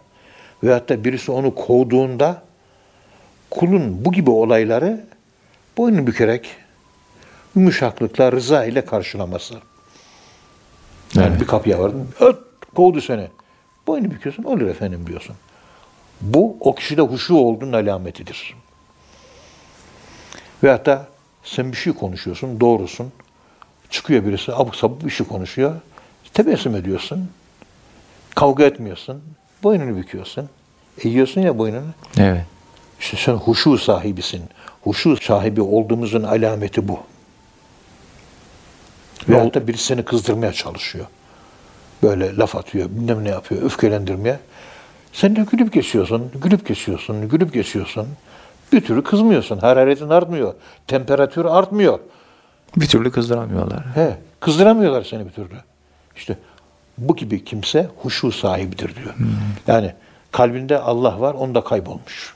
[0.64, 2.42] ve hatta birisi onu kovduğunda
[3.50, 5.06] kulun bu gibi olayları
[5.78, 6.50] boynu bükerek
[7.56, 9.54] yumuşaklıkla rıza ile karşılaması.
[11.16, 11.42] Yani Evet.
[11.42, 12.38] bir kapıya vardın, öt,
[12.76, 13.28] kovdu seni.
[13.88, 15.36] Boynu büküyorsun, olur efendim diyorsun.
[16.22, 18.56] Bu o kişide huşu olduğunun alametidir.
[20.64, 21.08] Ve hatta
[21.44, 23.12] sen bir şey konuşuyorsun, doğrusun.
[23.90, 25.76] Çıkıyor birisi, abuk sabuk bir şey konuşuyor.
[26.34, 27.30] Tebessüm ediyorsun.
[28.36, 29.24] Kavga etmiyorsun.
[29.64, 30.50] Boynunu büküyorsun.
[31.04, 31.88] Eğiyorsun ya boynunu.
[32.18, 32.46] Evet.
[33.00, 34.42] İşte sen huşu sahibisin.
[34.84, 37.00] Huşu sahibi olduğumuzun alameti bu.
[39.30, 41.06] Ve Ve o- hatta birisi seni kızdırmaya çalışıyor.
[42.04, 44.40] Böyle laf atıyor, bilmem ne yapıyor, öfkelendirmeye.
[45.14, 48.08] Sen de gülüp geçiyorsun, gülüp geçiyorsun, gülüp geçiyorsun.
[48.74, 50.54] Bir türlü kızmıyorsun, hararetin artmıyor,
[50.88, 52.00] temperatür artmıyor.
[52.78, 53.86] Bir türlü kızdıramıyorlar.
[53.96, 55.56] He, kızdıramıyorlar seni bir türlü.
[56.16, 56.38] İşte
[56.98, 59.14] bu gibi kimse huşu sahibidir diyor.
[59.68, 59.94] Yani
[60.32, 62.34] kalbinde Allah var, onda kaybolmuş.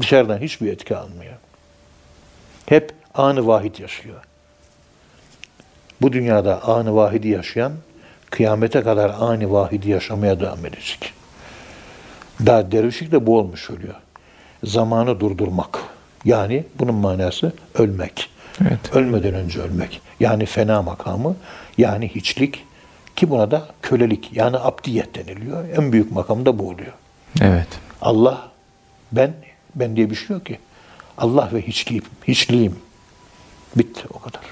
[0.00, 1.34] Dışarıdan hiçbir etki almıyor.
[2.66, 4.20] Hep anı vahid yaşıyor.
[6.02, 7.72] Bu dünyada anı vahidi yaşayan,
[8.30, 11.12] kıyamete kadar anı vahidi yaşamaya devam edecek.
[12.46, 13.94] Daha dervişlik de bu olmuş oluyor.
[14.64, 15.78] Zamanı durdurmak.
[16.24, 18.30] Yani bunun manası ölmek.
[18.60, 18.96] Evet.
[18.96, 20.00] Ölmeden önce ölmek.
[20.20, 21.36] Yani fena makamı,
[21.78, 22.64] yani hiçlik
[23.16, 25.68] ki buna da kölelik yani abdiyet deniliyor.
[25.68, 26.92] En büyük makam da bu oluyor.
[27.40, 27.68] Evet.
[28.02, 28.48] Allah,
[29.12, 29.34] ben,
[29.74, 30.58] ben diye bir şey yok ki.
[31.18, 32.76] Allah ve hiçliğim, hiçliğim.
[33.76, 34.42] Bitti o kadar.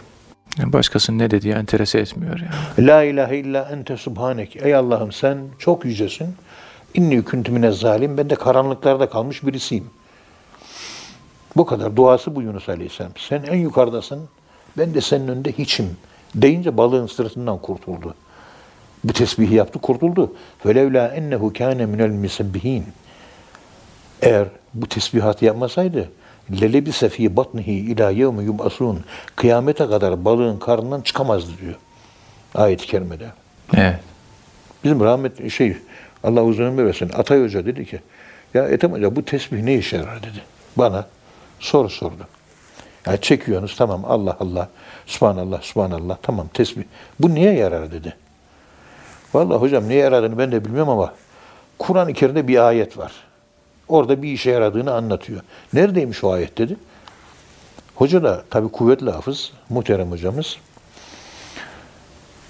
[0.59, 2.89] Yani başkasının ne dediği enterese etmiyor yani.
[2.89, 4.57] La ilahe illa ente subhanek.
[4.57, 6.35] Ey Allah'ım sen çok yücesin.
[6.95, 8.19] İnni kuntu mine zalim.
[8.19, 9.91] Ben de karanlıklarda kalmış birisiyim.
[11.57, 11.97] Bu kadar.
[11.97, 13.13] Duası bu Yunus Aleyhisselam.
[13.17, 14.29] Sen en yukarıdasın.
[14.79, 15.97] Ben de senin önünde hiçim.
[16.35, 18.15] Deyince balığın sırtından kurtuldu.
[19.05, 20.33] Bu tesbihi yaptı, kurtuldu.
[20.67, 22.85] Velevla ennehu kâne minel misebbihin.
[24.23, 26.09] Eğer bu tesbihatı yapmasaydı
[26.61, 28.99] lelebise fî batnihi ilâ yevmi yub'asûn.
[29.37, 31.75] Kıyamete kadar balığın karnından çıkamazdı diyor.
[32.55, 33.27] Ayet-i kerimede.
[33.77, 34.01] Evet.
[34.85, 35.77] Bizim rahmet şey
[36.25, 37.11] Allah uzun ömür versin.
[37.17, 38.01] Atay Hoca dedi ki,
[38.55, 40.43] ya Ethem Hoca bu tesbih ne işe yarar dedi.
[40.77, 41.07] Bana
[41.61, 42.27] soru sordu.
[43.07, 44.69] Ya çekiyorsunuz tamam Allah Allah,
[45.07, 46.83] Subhanallah, Subhanallah tamam tesbih.
[47.21, 48.17] Bu niye yarar dedi.
[49.35, 51.15] Vallahi hocam niye yaradığını ben de bilmiyorum ama
[51.79, 53.13] Kur'an-ı Kerim'de bir ayet var.
[53.91, 55.41] Orada bir işe yaradığını anlatıyor.
[55.73, 56.77] Neredeymiş o ayet dedi.
[57.95, 60.57] Hoca da tabi kuvvetli hafız, muhterem hocamız.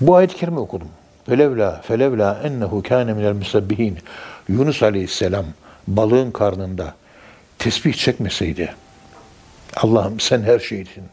[0.01, 0.89] Bu ayet-i kerime okudum.
[1.27, 3.99] Felevla, felevla ennehu kâne minel musabbihin.
[4.49, 5.45] Yunus aleyhisselam
[5.87, 6.95] balığın karnında
[7.59, 8.75] tesbih çekmeseydi.
[9.77, 11.05] Allah'ım sen her şeysin.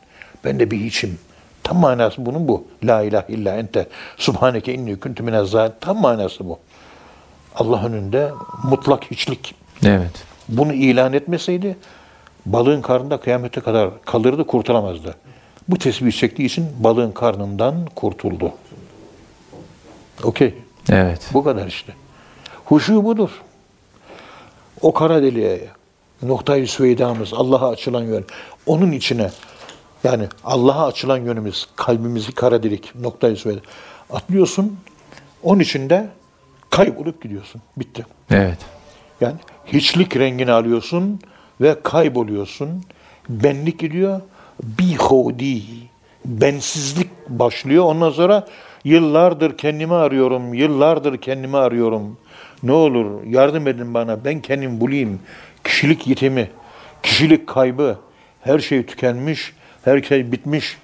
[0.44, 1.20] Ben de bir hiçim.
[1.64, 2.68] Tam manası bunun bu.
[2.84, 3.88] La ilahe illa ente
[4.18, 6.60] subhaneke inni kuntu minez Tam manası bu.
[7.56, 8.32] Allah önünde
[8.64, 9.56] mutlak hiçlik.
[9.86, 10.12] Evet.
[10.50, 11.78] Bunu ilan etmeseydi
[12.46, 15.16] balığın karnında kıyamete kadar kalırdı, kurtulamazdı.
[15.68, 18.52] Bu tesbih çektiği için balığın karnından kurtuldu.
[20.24, 20.54] Okey.
[20.90, 21.30] Evet.
[21.34, 21.94] Bu kadar işte.
[22.66, 23.30] Huşu budur.
[24.82, 25.68] O kara deliğe,
[26.22, 28.26] noktayı süveydamız, Allah'a açılan yön,
[28.66, 29.32] onun içine
[30.04, 33.62] yani Allah'a açılan yönümüz, kalbimizi kara delik, noktayı süveyda
[34.10, 34.80] atlıyorsun,
[35.44, 36.08] onun içinde
[36.70, 37.62] kaybolup gidiyorsun.
[37.78, 38.06] Bitti.
[38.32, 38.58] Evet.
[39.22, 41.20] Yani hiçlik rengini alıyorsun
[41.62, 42.84] ve kayboluyorsun.
[43.30, 44.22] Benlik gidiyor.
[44.64, 45.62] Bihodi.
[46.26, 47.84] Bensizlik başlıyor.
[47.84, 48.48] Ondan sonra
[48.84, 50.54] yıllardır kendimi arıyorum.
[50.54, 52.18] Yıllardır kendimi arıyorum.
[52.64, 54.26] Ne olur yardım edin bana.
[54.26, 55.20] Ben kendim bulayım.
[55.64, 56.50] Kişilik yitimi,
[57.04, 57.98] kişilik kaybı,
[58.42, 59.54] her şey tükenmiş,
[59.86, 60.78] her şey bitmiş.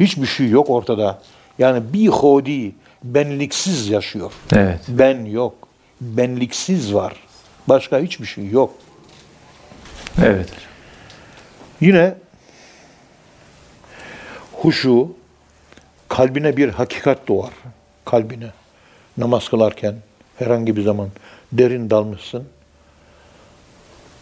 [0.00, 1.22] Hiçbir şey yok ortada.
[1.58, 2.72] Yani bir hodi,
[3.04, 4.32] benliksiz yaşıyor.
[4.52, 4.80] Evet.
[4.88, 5.54] Ben yok.
[6.00, 7.12] Benliksiz var.
[7.68, 8.74] Başka hiçbir şey yok.
[10.24, 10.48] Evet.
[11.80, 12.14] Yine
[14.52, 15.16] huşu
[16.08, 17.52] kalbine bir hakikat doğar.
[18.04, 18.50] Kalbine.
[19.16, 19.96] Namaz kılarken
[20.38, 21.08] herhangi bir zaman
[21.52, 22.48] derin dalmışsın.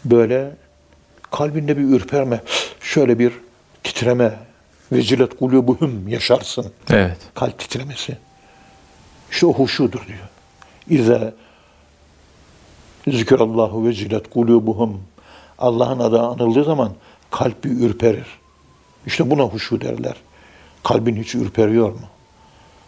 [0.04, 0.50] Böyle
[1.30, 2.40] kalbinde bir ürperme,
[2.80, 3.32] şöyle bir
[3.85, 4.35] titreme,
[4.92, 6.72] vecilet kulubuhum yaşarsın.
[6.90, 7.18] Evet.
[7.35, 8.18] Kalp titremesi.
[9.44, 10.28] O huşudur diyor.
[10.88, 11.32] İza
[13.08, 15.00] zikrallahu vecilet kulubuhum
[15.58, 16.92] Allah'ın adı anıldığı zaman
[17.30, 18.26] kalp bir ürperir.
[19.06, 20.16] İşte buna huşu derler.
[20.84, 22.00] Kalbin hiç ürperiyor mu?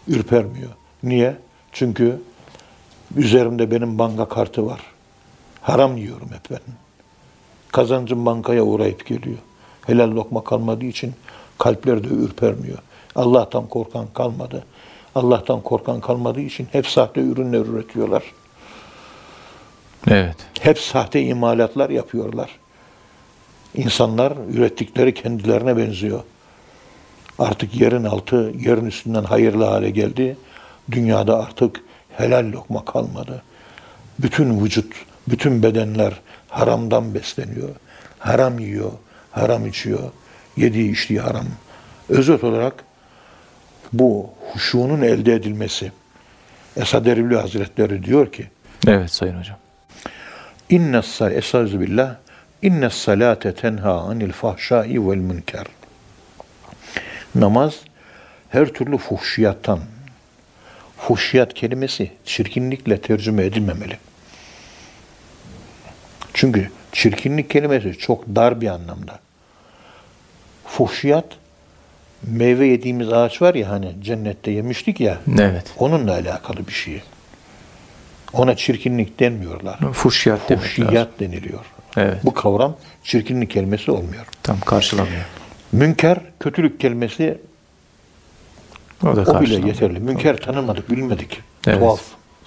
[0.08, 0.70] Ürpermiyor.
[1.02, 1.36] Niye?
[1.72, 2.20] Çünkü
[3.16, 4.80] üzerimde benim banka kartı var.
[5.62, 6.74] Haram yiyorum hep ben.
[7.72, 9.38] Kazancım bankaya uğrayıp geliyor.
[9.86, 11.14] Helal lokma kalmadığı için
[11.58, 12.78] kalpler de ürpermiyor.
[13.16, 14.64] Allah'tan korkan kalmadı.
[15.14, 18.22] Allah'tan korkan kalmadığı için hep sahte ürünler üretiyorlar.
[20.10, 20.36] Evet.
[20.60, 22.50] Hep sahte imalatlar yapıyorlar.
[23.74, 26.20] İnsanlar ürettikleri kendilerine benziyor.
[27.38, 30.36] Artık yerin altı, yerin üstünden hayırlı hale geldi.
[30.90, 31.80] Dünyada artık
[32.16, 33.42] helal lokma kalmadı.
[34.18, 34.92] Bütün vücut,
[35.28, 36.12] bütün bedenler
[36.48, 37.68] haramdan besleniyor.
[38.18, 38.92] Haram yiyor,
[39.30, 40.10] haram içiyor.
[40.56, 41.46] Yediği içtiği haram.
[42.08, 42.84] Özet olarak
[43.92, 45.92] bu huşunun elde edilmesi.
[46.76, 48.46] Esad Erbil Hazretleri diyor ki
[48.86, 49.56] Evet Sayın Hocam.
[50.70, 52.16] İnne sal Estaizu billah
[52.62, 55.66] İnne salate tenha anil fahşai vel münker.
[57.34, 57.74] Namaz
[58.48, 59.80] her türlü fuhşiyattan.
[60.96, 63.98] Fuhşiyat kelimesi çirkinlikle tercüme edilmemeli.
[66.34, 69.18] Çünkü çirkinlik kelimesi çok dar bir anlamda.
[70.66, 71.26] Fuhşiyat
[72.22, 75.18] meyve yediğimiz ağaç var ya hani cennette yemiştik ya.
[75.40, 75.64] Evet.
[75.78, 77.02] Onunla alakalı bir şey.
[78.32, 79.78] Ona çirkinlik denmiyorlar.
[79.92, 80.48] Fuhşiyat.
[80.48, 81.64] Fuhşiyat deniliyor.
[81.96, 82.24] Evet.
[82.24, 84.26] Bu kavram çirkinlik kelimesi olmuyor.
[84.42, 85.24] Tam karşılamıyor.
[85.72, 87.38] Münker, kötülük kelimesi
[89.02, 90.00] O da o bile yeterli.
[90.00, 91.40] Münker tanımadık, bilmedik.
[91.66, 91.78] Evet.
[91.78, 92.00] Tuhaf.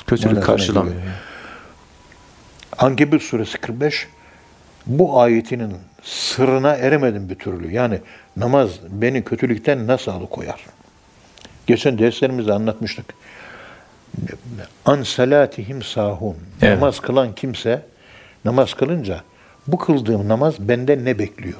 [0.07, 1.01] Kötülük karşılamıyor.
[2.77, 4.07] Ankebut suresi 45
[4.87, 7.73] bu ayetinin sırrına eremedim bir türlü.
[7.73, 7.99] Yani
[8.37, 10.65] namaz beni kötülükten nasıl alıkoyar?
[11.67, 13.05] Geçen derslerimizde anlatmıştık.
[14.85, 16.35] An salatihim sahun.
[16.61, 16.77] Evet.
[16.77, 17.85] Namaz kılan kimse
[18.45, 19.21] namaz kılınca
[19.67, 21.57] bu kıldığım namaz benden ne bekliyor?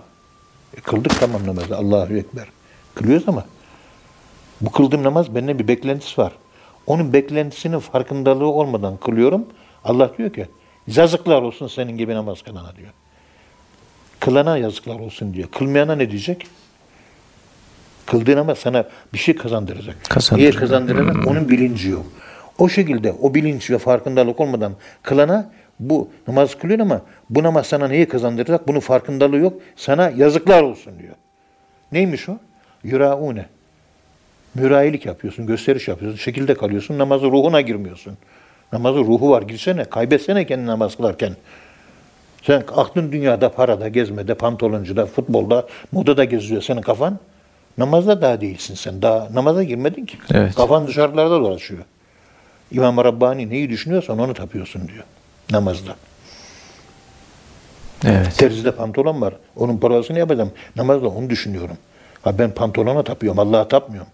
[0.78, 1.78] E, kıldık tamam namazı.
[1.78, 2.48] Allahu Ekber.
[2.96, 3.46] Kılıyoruz ama
[4.62, 6.32] bu kıldığım namaz benden bir beklentisi var.
[6.88, 9.46] Onun beklentisinin farkındalığı olmadan kılıyorum.
[9.84, 10.48] Allah diyor ki
[10.88, 12.90] yazıklar olsun senin gibi namaz kılana diyor.
[14.20, 15.50] Kılana yazıklar olsun diyor.
[15.52, 16.48] Kılmayana ne diyecek?
[18.06, 20.06] Kıldığın ama sana bir şey kazandıracak.
[20.10, 20.54] Kazandıracak.
[20.54, 21.28] Niye kazandıracak?
[21.28, 22.06] Onun bilinci yok.
[22.62, 25.50] O şekilde o bilinç ve farkındalık olmadan kılana
[25.80, 28.68] bu namaz kılıyor ama bu namaz sana neyi kazandıracak?
[28.68, 29.54] Bunun farkındalığı yok.
[29.76, 31.14] Sana yazıklar olsun diyor.
[31.92, 32.38] Neymiş o?
[32.84, 33.46] Yuraune.
[34.56, 38.18] Mürayilik yapıyorsun, gösteriş yapıyorsun, şekilde kalıyorsun, namazı ruhuna girmiyorsun.
[38.74, 39.42] Namazın ruhu var.
[39.42, 41.36] Girsene, kaybetsene kendini namaz kılarken.
[42.44, 47.20] Sen aklın dünyada, parada, gezmede, pantoloncuda, futbolda, modada geziyor senin kafan.
[47.78, 49.02] Namazda daha değilsin sen.
[49.02, 50.18] Daha namaza girmedin ki.
[50.34, 50.56] Evet.
[50.56, 51.84] Kafan dışarılarda dolaşıyor.
[52.72, 55.04] İmam Rabbani neyi düşünüyorsan onu tapıyorsun diyor.
[55.52, 55.96] Namazda.
[58.06, 58.38] Evet.
[58.38, 59.34] Terzide pantolon var.
[59.56, 60.52] Onun parasını yapacağım.
[60.76, 61.78] Namazda onu düşünüyorum.
[62.22, 63.40] Ha ben pantolona tapıyorum.
[63.40, 64.12] Allah'a tapmıyorum.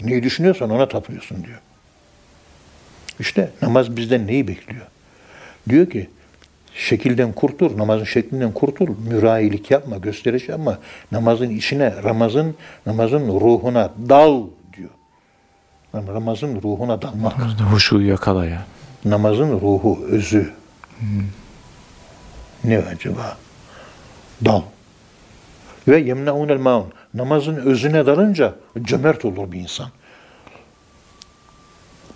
[0.00, 1.58] Neyi düşünüyorsan ona tapıyorsun diyor.
[3.20, 4.86] İşte namaz bizden neyi bekliyor?
[5.68, 6.08] Diyor ki
[6.74, 10.78] şekilden kurtul, namazın şeklinden kurtul, mürayilik yapma, gösteriş yapma.
[11.12, 12.54] Namazın içine, Ramazın,
[12.86, 14.42] namazın ruhuna dal.
[15.94, 17.32] Namazın ruhuna dalmak.
[17.72, 18.66] Huşuyu yakala ya.
[19.04, 20.52] Namazın ruhu, özü.
[22.64, 23.36] Ne acaba?
[24.44, 24.62] Dal.
[25.88, 26.86] Ve yemneunel maun.
[27.14, 29.88] Namazın özüne dalınca cömert olur bir insan.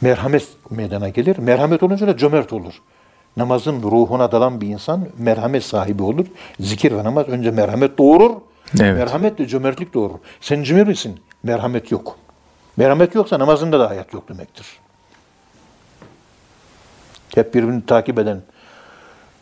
[0.01, 1.39] Merhamet meydana gelir.
[1.39, 2.73] Merhamet olunca da cömert olur.
[3.37, 6.27] Namazın ruhuna dalan bir insan merhamet sahibi olur.
[6.61, 8.31] Zikir ve namaz önce merhamet doğurur.
[8.81, 8.99] Evet.
[8.99, 10.19] Merhamet de cömertlik doğurur.
[10.41, 11.21] Sen cimrisin.
[11.43, 12.17] Merhamet yok.
[12.79, 14.67] Merhamet yoksa namazında da hayat yok demektir.
[17.35, 18.43] Hep birbirini takip eden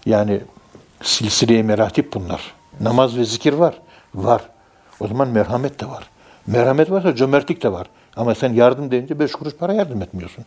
[0.06, 0.40] yani
[1.02, 2.54] silsile-i meratip bunlar.
[2.80, 3.74] Namaz ve zikir var.
[4.14, 4.42] Var.
[5.00, 6.10] O zaman merhamet de var.
[6.46, 7.86] Merhamet varsa cömertlik de var.
[8.16, 10.44] Ama sen yardım deyince beş kuruş para yardım etmiyorsun.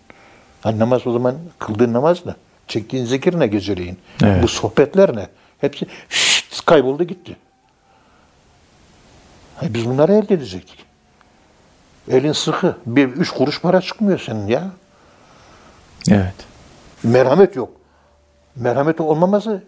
[0.61, 2.35] Hani namaz o zaman kıldığın namaz ne?
[2.67, 3.97] Çektiğin zikir ne geceleyin?
[4.23, 4.43] Evet.
[4.43, 5.27] Bu sohbetler ne?
[5.61, 7.37] Hepsi şşt, kayboldu gitti.
[9.55, 10.88] Ha, biz bunları elde edecektik.
[12.09, 12.75] Elin sıkı.
[12.85, 14.71] Bir üç kuruş para çıkmıyor senin ya.
[16.11, 16.35] Evet.
[17.03, 17.69] Merhamet yok.
[18.55, 19.63] Merhamet olmaması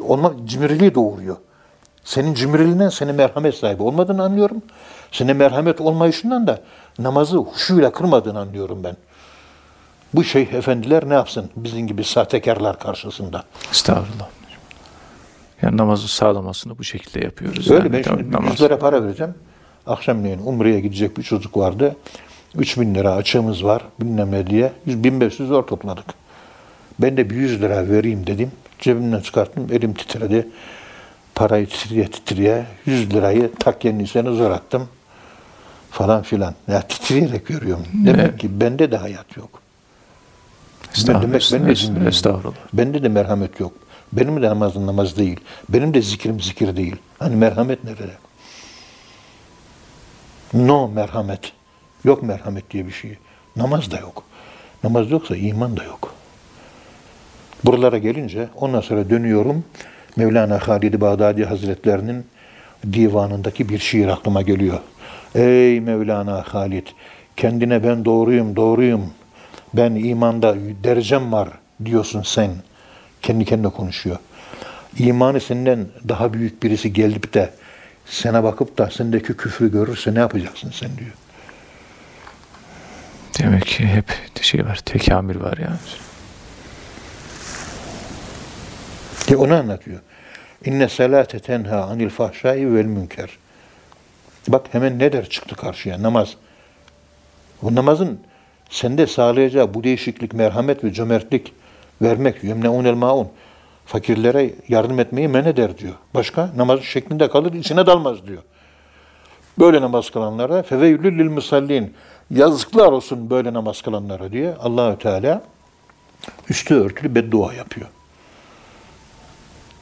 [0.00, 1.36] olma, cimriliği doğuruyor.
[2.04, 4.62] Senin cimriliğinden senin merhamet sahibi olmadığını anlıyorum.
[5.12, 6.60] Senin merhamet olmayışından da
[6.98, 8.96] namazı huşuyla kırmadığını anlıyorum ben.
[10.14, 13.44] Bu şeyh efendiler ne yapsın bizim gibi sahtekarlar karşısında?
[13.70, 14.28] Estağfurullah.
[15.62, 17.70] Yani namazı sağlamasını bu şekilde yapıyoruz.
[17.70, 17.92] Öyle yani.
[17.92, 18.58] ben şimdi namaz.
[18.80, 19.34] para vereceğim.
[19.86, 21.96] Akşamleyin Umre'ye gidecek bir çocuk vardı.
[22.54, 24.72] 3000 lira açığımız var bilmem ne diye.
[24.86, 26.04] 100, 1500 zor topladık.
[26.98, 28.50] Ben de bir 100 lira vereyim dedim.
[28.78, 29.66] Cebimden çıkarttım.
[29.72, 30.48] Elim titredi.
[31.34, 34.88] Parayı titriye titriye 100 lirayı takkenin içine zor attım.
[35.90, 36.54] Falan filan.
[36.68, 37.86] Ya titreyerek görüyorum.
[38.06, 38.38] Demek Evet.
[38.38, 39.60] ki bende de hayat yok.
[40.94, 41.22] Estağfurullah.
[41.22, 42.08] demek ben de.
[42.08, 42.56] Estağfurullah.
[42.72, 43.72] Bende de merhamet yok.
[44.12, 45.40] Benim de namazım namaz değil.
[45.68, 46.96] Benim de zikrim zikir değil.
[47.18, 48.12] Hani merhamet nerede?
[50.56, 51.52] No merhamet.
[52.04, 53.16] Yok merhamet diye bir şey.
[53.56, 54.22] Namaz da yok.
[54.84, 56.14] Namaz yoksa iman da yok.
[57.64, 59.64] Buralara gelince ondan sonra dönüyorum.
[60.16, 62.26] Mevlana Halid-i Bağdadi Hazretlerinin
[62.92, 64.78] divanındaki bir şiir aklıma geliyor.
[65.34, 66.86] Ey Mevlana Halid,
[67.36, 69.10] kendine ben doğruyum, doğruyum.
[69.74, 71.48] Ben imanda derecem var
[71.84, 72.50] diyorsun sen.
[73.22, 74.16] Kendi kendine konuşuyor.
[74.98, 77.50] İmanı senden daha büyük birisi gelip de
[78.06, 81.12] sana bakıp da sendeki küfrü görürse ne yapacaksın sen diyor.
[83.38, 84.04] Demek ki hep
[84.42, 85.76] şey var, tekamül var yani.
[89.26, 90.00] Ki onu anlatıyor.
[90.64, 93.30] İnne salate tenha anil fahşai vel münker.
[94.48, 96.36] Bak hemen ne der çıktı karşıya namaz.
[97.62, 98.20] Bu namazın
[98.70, 101.52] sende sağlayacağı bu değişiklik, merhamet ve cömertlik
[102.02, 103.28] vermek, yemneunel maun.
[103.86, 105.94] Fakirlere yardım etmeyi men eder diyor.
[106.14, 108.42] Başka namaz şeklinde kalır, içine dalmaz diyor.
[109.58, 111.94] Böyle namaz kılanlara feveylül lil musallin.
[112.30, 115.42] Yazıklar olsun böyle namaz kılanlara diye Allahü Teala
[116.48, 117.86] üstü örtülü beddua yapıyor.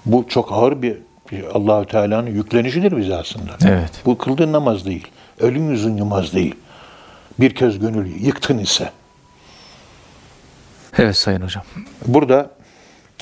[0.06, 0.98] Bu çok ağır bir,
[1.30, 3.52] bir Allahü Teala'nın yüklenişidir bize aslında.
[3.66, 4.02] Evet.
[4.06, 5.08] Bu kıldığın namaz değil.
[5.40, 6.54] Ölüm yüzün yumaz değil.
[7.40, 8.90] Bir kez gönül yıktın ise.
[10.98, 11.64] Evet Sayın Hocam.
[12.06, 12.50] Burada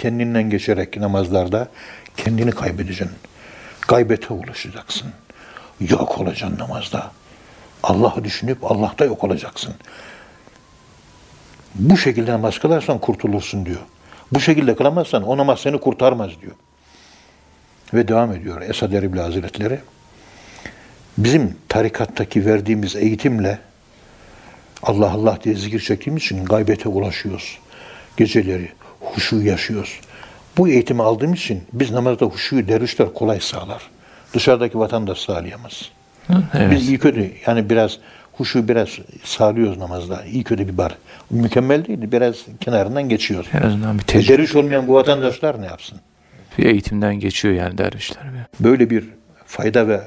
[0.03, 1.69] kendinden geçerek namazlarda
[2.17, 3.17] kendini kaybedeceksin.
[3.89, 5.13] Gaybete ulaşacaksın.
[5.81, 7.11] Yok olacaksın namazda.
[7.83, 9.75] Allah'ı düşünüp Allah'ta yok olacaksın.
[11.75, 13.81] Bu şekilde namaz kılarsan kurtulursun diyor.
[14.33, 16.53] Bu şekilde kılamazsan o namaz seni kurtarmaz diyor.
[17.95, 19.81] Ve devam ediyor Esad Erbil Hazretleri.
[21.19, 23.59] Bizim tarikattaki verdiğimiz eğitimle
[24.83, 27.59] Allah Allah diye zikir çektiğimiz için gaybete ulaşıyoruz.
[28.17, 28.73] Geceleri
[29.03, 30.01] huşu yaşıyoruz.
[30.59, 33.83] Bu eğitimi aldığımız için biz namazda huşuyu dervişler kolay sağlar.
[34.35, 35.91] Dışarıdaki vatandaş sağlayamaz.
[36.55, 36.71] Evet.
[36.71, 37.99] Biz iyi kötü yani biraz
[38.33, 38.89] huşu biraz
[39.25, 40.25] sağlıyoruz namazda.
[40.25, 40.97] İyi kötü bir bar.
[41.31, 43.49] Mükemmel değil biraz kenarından geçiyoruz.
[43.55, 45.99] En azından bir E, tecrübe, derviş olmayan bu vatandaşlar ne yapsın?
[46.59, 48.23] bir eğitimden geçiyor yani dervişler.
[48.61, 49.05] Böyle bir
[49.47, 50.01] fayda ve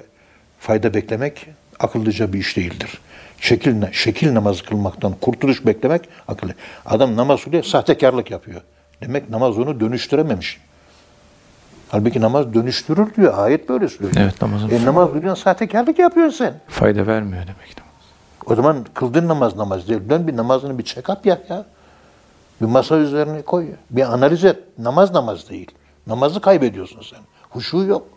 [0.60, 1.48] fayda beklemek
[1.80, 2.90] akıllıca bir iş değildir.
[3.42, 6.54] Şekil, şekil namazı kılmaktan kurtuluş beklemek akıllı.
[6.86, 8.62] Adam namaz kılıyor, sahtekarlık yapıyor.
[9.02, 10.62] Demek namaz onu dönüştürememiş.
[11.90, 13.34] Halbuki namaz dönüştürür diyor.
[13.38, 14.14] Ayet böyle söylüyor.
[14.18, 16.54] Evet, namazın E, namaz kılıyorsun, sahtekarlık yapıyorsun sen.
[16.68, 17.76] Fayda vermiyor demek.
[18.46, 20.10] O zaman kıldığın namaz namaz değil.
[20.10, 21.66] Dön bir namazını bir check-up yap ya.
[22.62, 23.68] Bir masa üzerine koy.
[23.92, 24.60] Bir analiz et.
[24.78, 25.72] Namaz namaz değil.
[26.08, 27.20] Namazı kaybediyorsun sen.
[27.50, 28.08] Huşu yok.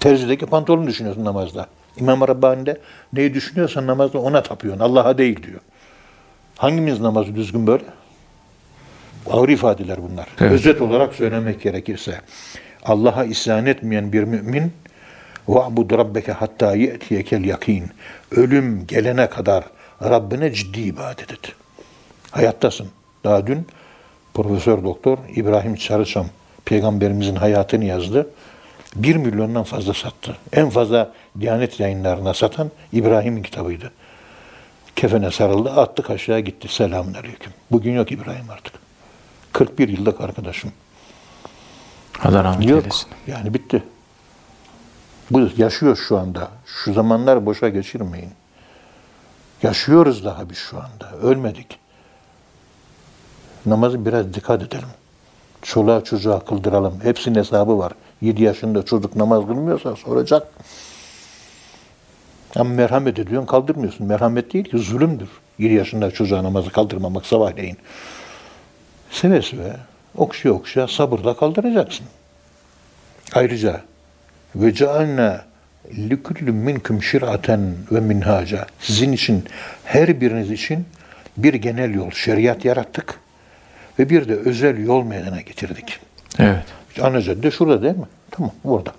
[0.00, 1.66] Terzideki pantolonu düşünüyorsun namazda.
[1.96, 2.80] İmam Rabbani'de
[3.12, 4.80] neyi düşünüyorsan namazda ona tapıyorsun.
[4.80, 5.60] Allah'a değil diyor.
[6.56, 7.84] Hangimiz namazı düzgün böyle?
[9.31, 10.27] Ağır ifadeler bunlar.
[10.41, 10.51] Evet.
[10.51, 12.21] Özet olarak söylemek gerekirse
[12.83, 14.71] Allah'a isyan etmeyen bir mümin
[15.47, 17.85] وَعْبُدْ رَبَّكَ hatta يَأْتِيَكَ yakin.
[18.31, 19.63] Ölüm gelene kadar
[20.03, 21.53] Rabbine ciddi ibadet et.
[22.31, 22.87] Hayattasın.
[23.23, 23.67] Daha dün
[24.33, 26.25] Profesör Doktor İbrahim Sarıçam
[26.65, 28.29] peygamberimizin hayatını yazdı.
[28.95, 30.37] Bir milyondan fazla sattı.
[30.53, 33.91] En fazla Diyanet yayınlarına satan İbrahim'in kitabıydı.
[34.95, 36.67] Kefene sarıldı, attık aşağı gitti.
[36.67, 37.53] Selamun aleyküm.
[37.71, 38.73] Bugün yok İbrahim artık.
[39.52, 40.72] 41 yıllık arkadaşım.
[42.24, 42.82] Allah rahmet Yok.
[42.82, 43.08] eylesin.
[43.26, 43.82] Yani bitti.
[45.30, 46.48] Bu yaşıyor şu anda.
[46.66, 48.30] Şu zamanlar boşa geçirmeyin.
[49.62, 51.16] Yaşıyoruz daha biz şu anda.
[51.22, 51.78] Ölmedik.
[53.66, 54.88] Namazı biraz dikkat edelim.
[55.62, 57.00] Çoluğa çocuğa kıldıralım.
[57.02, 57.92] Hepsinin hesabı var.
[58.20, 60.48] 7 yaşında çocuk namaz kılmıyorsa soracak.
[62.56, 64.06] Ama merhamet ediyorsun kaldırmıyorsun.
[64.06, 65.28] Merhamet değil ki zulümdür.
[65.58, 67.78] 7 yaşında çocuğa namazı kaldırmamak sabahleyin.
[69.12, 69.40] Seve
[70.16, 72.06] okşaya okşaya sabırla kaldıracaksın.
[73.34, 73.80] Ayrıca
[74.56, 75.44] ve cealna
[75.98, 78.66] likulli minkum şir'aten ve minhaca.
[78.80, 79.44] Sizin için
[79.84, 80.86] her biriniz için
[81.36, 83.20] bir genel yol, şeriat yarattık
[83.98, 85.98] ve bir de özel yol meydana getirdik.
[86.38, 86.64] Evet.
[87.02, 88.06] Ana cadde şurada değil mi?
[88.30, 88.92] Tamam, burada.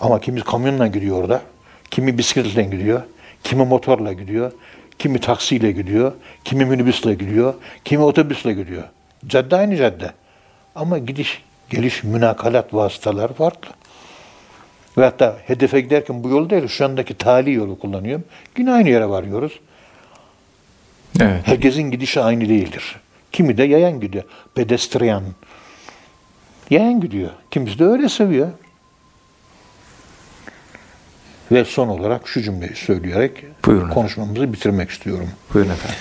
[0.00, 1.42] Ama kimi kamyonla gidiyor orada,
[1.90, 3.02] kimi bisikletle gidiyor,
[3.44, 4.52] kimi motorla gidiyor,
[4.98, 6.12] kimi taksiyle gidiyor,
[6.44, 8.82] kimi minibüsle gidiyor, kimi otobüsle gidiyor.
[9.26, 10.12] Cadde aynı cadde.
[10.74, 13.70] Ama gidiş, geliş, münakalat vasıtalar farklı.
[14.98, 18.24] Ve hatta hedefe giderken bu yol değil, şu andaki tali yolu kullanıyorum.
[18.58, 19.60] Yine aynı yere varıyoruz.
[21.20, 21.40] Evet.
[21.44, 22.96] Herkesin gidişi aynı değildir.
[23.32, 24.24] Kimi de yayan gidiyor.
[24.54, 25.22] Pedestrian.
[26.70, 27.30] Yayan gidiyor.
[27.50, 28.48] Kimisi de öyle seviyor.
[31.52, 33.94] Ve son olarak şu cümleyi söyleyerek Buyurun efendim.
[33.94, 35.28] konuşmamızı bitirmek istiyorum.
[35.54, 35.96] Buyurun efendim.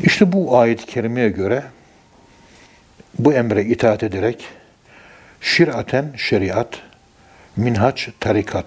[0.00, 1.62] İşte bu ayet-i kerimeye göre
[3.18, 4.44] bu emre itaat ederek
[5.40, 6.78] şiraten şeriat,
[7.56, 8.66] minhaç tarikat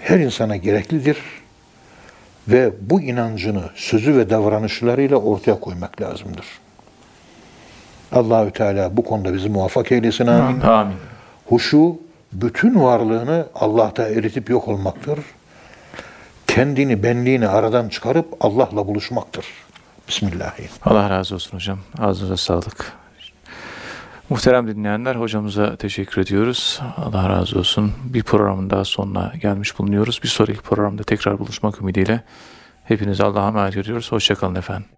[0.00, 1.16] her insana gereklidir
[2.48, 6.46] ve bu inancını sözü ve davranışlarıyla ortaya koymak lazımdır.
[8.12, 10.60] Allahü Teala bu konuda bizi muvaffak eylesin amin.
[10.60, 10.96] Amin.
[11.46, 11.96] Huşu
[12.32, 15.18] bütün varlığını Allah'ta eritip yok olmaktır.
[16.46, 19.46] Kendini, benliğini aradan çıkarıp Allah'la buluşmaktır.
[20.08, 20.70] Bismillahirrahmanirrahim.
[20.84, 21.78] Allah razı olsun hocam.
[21.98, 22.92] Ağzınıza sağlık.
[24.30, 26.80] Muhterem dinleyenler hocamıza teşekkür ediyoruz.
[26.96, 27.92] Allah razı olsun.
[28.04, 30.20] Bir programın daha sonuna gelmiş bulunuyoruz.
[30.22, 32.24] Bir sonraki programda tekrar buluşmak ümidiyle
[32.84, 34.12] hepinize Allah'a emanet ediyoruz.
[34.12, 34.97] Hoşçakalın efendim.